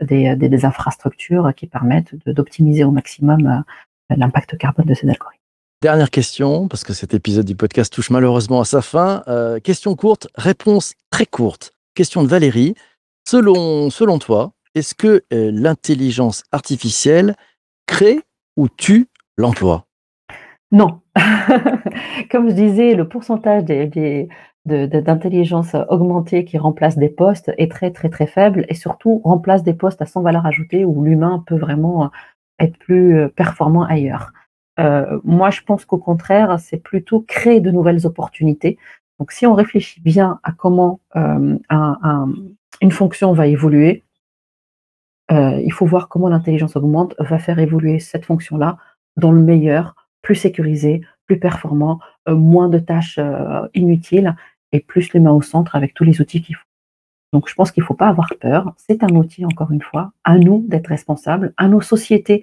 des, 0.00 0.36
des- 0.36 0.48
des 0.48 0.64
infrastructures 0.64 1.52
qui 1.56 1.66
permettent 1.66 2.14
d'optimiser 2.26 2.84
au 2.84 2.90
maximum 2.90 3.64
l'impact 4.10 4.56
carbone 4.58 4.86
de 4.86 4.94
ces 4.94 5.08
algorithmes. 5.08 5.40
Dernière 5.82 6.10
question, 6.10 6.68
parce 6.68 6.84
que 6.84 6.92
cet 6.92 7.12
épisode 7.12 7.44
du 7.44 7.54
podcast 7.54 7.92
touche 7.92 8.10
malheureusement 8.10 8.60
à 8.60 8.64
sa 8.64 8.82
fin. 8.82 9.22
Question 9.62 9.94
courte, 9.94 10.28
réponse 10.36 10.94
très 11.10 11.26
courte. 11.26 11.72
Question 11.94 12.22
de 12.22 12.28
Valérie. 12.28 12.74
Selon, 13.28 13.90
selon 13.90 14.18
toi, 14.18 14.52
est-ce 14.74 14.94
que 14.94 15.22
l'intelligence 15.30 16.44
artificielle 16.52 17.34
crée 17.86 18.20
ou 18.56 18.68
tue 18.68 19.08
l'emploi? 19.36 19.86
Non. 20.72 21.00
Comme 22.30 22.48
je 22.50 22.54
disais, 22.54 22.94
le 22.94 23.08
pourcentage 23.08 23.64
des, 23.64 23.86
des- 23.86 24.28
de- 24.66 24.86
de- 24.86 25.00
d'intelligence 25.00 25.74
augmentée 25.88 26.44
qui 26.44 26.58
remplace 26.58 26.98
des 26.98 27.08
postes 27.08 27.52
est 27.56 27.70
très 27.70 27.90
très 27.90 28.08
très 28.10 28.26
faible 28.26 28.66
et 28.68 28.74
surtout 28.74 29.20
remplace 29.24 29.62
des 29.62 29.74
postes 29.74 30.02
à 30.02 30.06
sans 30.06 30.22
valeur 30.22 30.44
ajoutée 30.46 30.84
où 30.84 31.02
l'humain 31.04 31.42
peut 31.46 31.56
vraiment 31.56 32.10
être 32.58 32.76
plus 32.78 33.16
euh, 33.18 33.28
performant 33.28 33.84
ailleurs. 33.84 34.32
Euh, 34.78 35.18
moi, 35.24 35.50
je 35.50 35.62
pense 35.62 35.84
qu'au 35.86 35.98
contraire, 35.98 36.58
c'est 36.60 36.78
plutôt 36.82 37.20
créer 37.20 37.60
de 37.60 37.70
nouvelles 37.70 38.06
opportunités. 38.06 38.76
Donc, 39.18 39.32
si 39.32 39.46
on 39.46 39.54
réfléchit 39.54 40.00
bien 40.02 40.38
à 40.42 40.52
comment 40.52 41.00
euh, 41.16 41.56
un- 41.70 41.98
un- 42.02 42.34
une 42.82 42.90
fonction 42.90 43.32
va 43.32 43.46
évoluer, 43.46 44.04
euh, 45.32 45.60
il 45.64 45.72
faut 45.72 45.86
voir 45.86 46.08
comment 46.08 46.28
l'intelligence 46.28 46.76
augmente 46.76 47.14
va 47.18 47.38
faire 47.38 47.58
évoluer 47.58 47.98
cette 47.98 48.24
fonction-là 48.26 48.76
dans 49.16 49.32
le 49.32 49.40
meilleur, 49.40 49.94
plus 50.26 50.34
sécurisé, 50.34 51.02
plus 51.26 51.38
performant, 51.38 52.00
euh, 52.28 52.34
moins 52.34 52.68
de 52.68 52.80
tâches 52.80 53.16
euh, 53.18 53.68
inutiles 53.74 54.34
et 54.72 54.80
plus 54.80 55.12
l'humain 55.12 55.30
au 55.30 55.40
centre 55.40 55.76
avec 55.76 55.94
tous 55.94 56.02
les 56.02 56.20
outils 56.20 56.42
qu'il 56.42 56.56
faut. 56.56 56.66
Donc 57.32 57.48
je 57.48 57.54
pense 57.54 57.70
qu'il 57.70 57.84
ne 57.84 57.86
faut 57.86 57.94
pas 57.94 58.08
avoir 58.08 58.28
peur. 58.40 58.74
C'est 58.76 59.04
un 59.04 59.14
outil, 59.14 59.44
encore 59.44 59.70
une 59.70 59.82
fois, 59.82 60.10
à 60.24 60.36
nous 60.36 60.64
d'être 60.66 60.88
responsables, 60.88 61.54
à 61.56 61.68
nos 61.68 61.80
sociétés 61.80 62.42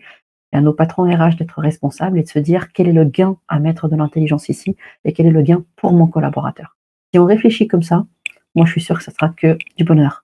et 0.53 0.55
à 0.55 0.61
nos 0.61 0.71
patrons 0.71 1.03
RH 1.03 1.35
d'être 1.35 1.59
responsables 1.59 2.17
et 2.17 2.23
de 2.23 2.29
se 2.29 2.39
dire 2.39 2.71
quel 2.71 2.87
est 2.87 2.93
le 2.93 3.03
gain 3.03 3.35
à 3.49 3.59
mettre 3.59 3.89
de 3.89 3.97
l'intelligence 3.97 4.47
ici 4.47 4.77
et 5.03 5.11
quel 5.11 5.25
est 5.25 5.31
le 5.31 5.41
gain 5.41 5.65
pour 5.75 5.91
mon 5.91 6.07
collaborateur. 6.07 6.77
Si 7.13 7.19
on 7.19 7.25
réfléchit 7.25 7.67
comme 7.67 7.83
ça, 7.83 8.05
moi 8.55 8.65
je 8.65 8.71
suis 8.71 8.81
sûre 8.81 8.97
que 8.97 9.03
ce 9.03 9.11
sera 9.11 9.27
que 9.27 9.57
du 9.75 9.83
bonheur. 9.83 10.23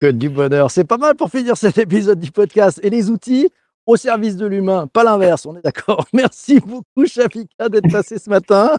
Que 0.00 0.10
du 0.10 0.28
bonheur. 0.28 0.72
C'est 0.72 0.84
pas 0.84 0.98
mal 0.98 1.14
pour 1.14 1.30
finir 1.30 1.56
cet 1.56 1.78
épisode 1.78 2.18
du 2.18 2.32
podcast. 2.32 2.80
Et 2.82 2.90
les 2.90 3.10
outils? 3.10 3.48
Au 3.86 3.96
service 3.96 4.36
de 4.36 4.46
l'humain, 4.46 4.88
pas 4.92 5.04
l'inverse, 5.04 5.46
on 5.46 5.56
est 5.56 5.62
d'accord. 5.62 6.04
Merci 6.12 6.60
beaucoup, 6.60 7.06
Shafika, 7.06 7.68
d'être 7.68 7.90
passé 7.90 8.18
ce 8.18 8.28
matin. 8.28 8.76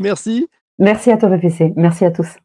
Merci. 0.00 0.48
Merci 0.78 1.10
à 1.10 1.16
toi, 1.16 1.28
VPC. 1.28 1.72
Merci 1.76 2.04
à 2.04 2.10
tous. 2.10 2.36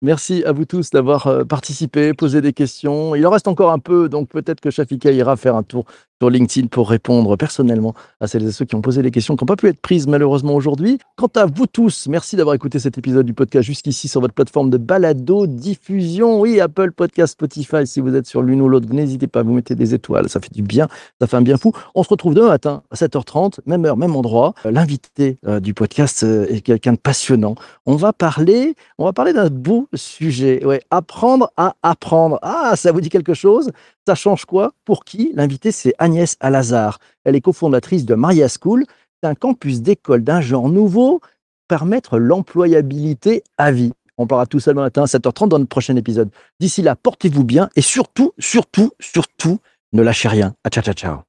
Merci 0.00 0.44
à 0.44 0.52
vous 0.52 0.64
tous 0.64 0.90
d'avoir 0.90 1.26
euh, 1.26 1.44
participé, 1.44 2.14
posé 2.14 2.40
des 2.40 2.52
questions. 2.52 3.16
Il 3.16 3.26
en 3.26 3.30
reste 3.30 3.48
encore 3.48 3.72
un 3.72 3.80
peu, 3.80 4.08
donc 4.08 4.28
peut-être 4.28 4.60
que 4.60 4.70
Shafika 4.70 5.10
ira 5.10 5.36
faire 5.36 5.56
un 5.56 5.64
tour 5.64 5.86
sur 6.20 6.30
LinkedIn 6.30 6.68
pour 6.68 6.90
répondre 6.90 7.36
personnellement 7.36 7.94
à 8.20 8.26
celles 8.26 8.46
et 8.46 8.52
ceux 8.52 8.64
qui 8.64 8.74
ont 8.74 8.80
posé 8.80 9.02
des 9.02 9.10
questions 9.10 9.36
qui 9.36 9.44
n'ont 9.44 9.46
pas 9.46 9.56
pu 9.56 9.68
être 9.68 9.80
prises 9.80 10.06
malheureusement 10.06 10.54
aujourd'hui. 10.54 10.98
Quant 11.16 11.30
à 11.36 11.46
vous 11.46 11.66
tous, 11.66 12.06
merci 12.08 12.36
d'avoir 12.36 12.54
écouté 12.54 12.78
cet 12.78 12.98
épisode 12.98 13.26
du 13.26 13.34
podcast 13.34 13.66
jusqu'ici 13.66 14.08
sur 14.08 14.20
votre 14.20 14.34
plateforme 14.34 14.70
de 14.70 14.78
balado 14.78 15.46
diffusion. 15.46 16.40
Oui, 16.40 16.60
Apple 16.60 16.92
Podcast, 16.92 17.32
Spotify, 17.32 17.86
si 17.86 18.00
vous 18.00 18.14
êtes 18.14 18.26
sur 18.26 18.42
l'une 18.42 18.60
ou 18.62 18.68
l'autre, 18.68 18.86
n'hésitez 18.92 19.26
pas 19.26 19.42
vous 19.42 19.52
mettre 19.52 19.74
des 19.74 19.94
étoiles, 19.94 20.28
ça 20.28 20.40
fait 20.40 20.52
du 20.52 20.62
bien, 20.62 20.88
ça 21.20 21.26
fait 21.26 21.36
un 21.36 21.42
bien 21.42 21.56
fou. 21.56 21.72
On 21.94 22.02
se 22.02 22.08
retrouve 22.08 22.34
demain 22.34 22.48
matin 22.48 22.82
à 22.90 22.96
7h30, 22.96 23.58
même 23.66 23.84
heure, 23.84 23.96
même 23.96 24.14
endroit. 24.14 24.54
Euh, 24.64 24.70
L'invité 24.70 25.38
euh, 25.46 25.60
du 25.60 25.74
podcast 25.74 26.22
est 26.22 26.60
quelqu'un 26.60 26.92
de 26.92 26.98
passionnant. 26.98 27.54
On 27.86 27.96
va 27.96 28.12
parler, 28.12 28.74
on 28.98 29.04
va 29.04 29.12
parler 29.12 29.32
d'un 29.32 29.50
beau 29.50 29.87
sujet. 29.94 30.64
Ouais, 30.64 30.80
apprendre 30.90 31.50
à 31.56 31.74
apprendre. 31.82 32.38
Ah, 32.42 32.74
ça 32.76 32.92
vous 32.92 33.00
dit 33.00 33.08
quelque 33.08 33.34
chose? 33.34 33.70
Ça 34.06 34.14
change 34.14 34.44
quoi? 34.44 34.72
Pour 34.84 35.04
qui? 35.04 35.32
L'invité, 35.34 35.72
c'est 35.72 35.94
Agnès 35.98 36.36
Alazar. 36.40 36.98
Elle 37.24 37.36
est 37.36 37.40
cofondatrice 37.40 38.04
de 38.04 38.14
Maria 38.14 38.48
School. 38.48 38.84
Un 39.22 39.34
campus 39.34 39.80
d'école 39.80 40.22
d'un 40.22 40.40
genre 40.40 40.68
nouveau, 40.68 41.20
permettre 41.66 42.18
l'employabilité 42.18 43.42
à 43.56 43.72
vie. 43.72 43.92
On 44.16 44.26
parlera 44.26 44.46
tout 44.46 44.60
ça 44.60 44.72
demain 44.72 44.82
matin 44.82 45.02
à 45.02 45.06
7h30 45.06 45.48
dans 45.48 45.58
notre 45.58 45.68
prochain 45.68 45.96
épisode. 45.96 46.30
D'ici 46.60 46.82
là, 46.82 46.96
portez-vous 46.96 47.44
bien 47.44 47.68
et 47.76 47.82
surtout, 47.82 48.32
surtout, 48.38 48.90
surtout, 49.00 49.58
ne 49.92 50.02
lâchez 50.02 50.28
rien. 50.28 50.54
À 50.64 50.70
ciao, 50.70 50.82
ciao, 50.82 50.94
ciao. 50.94 51.27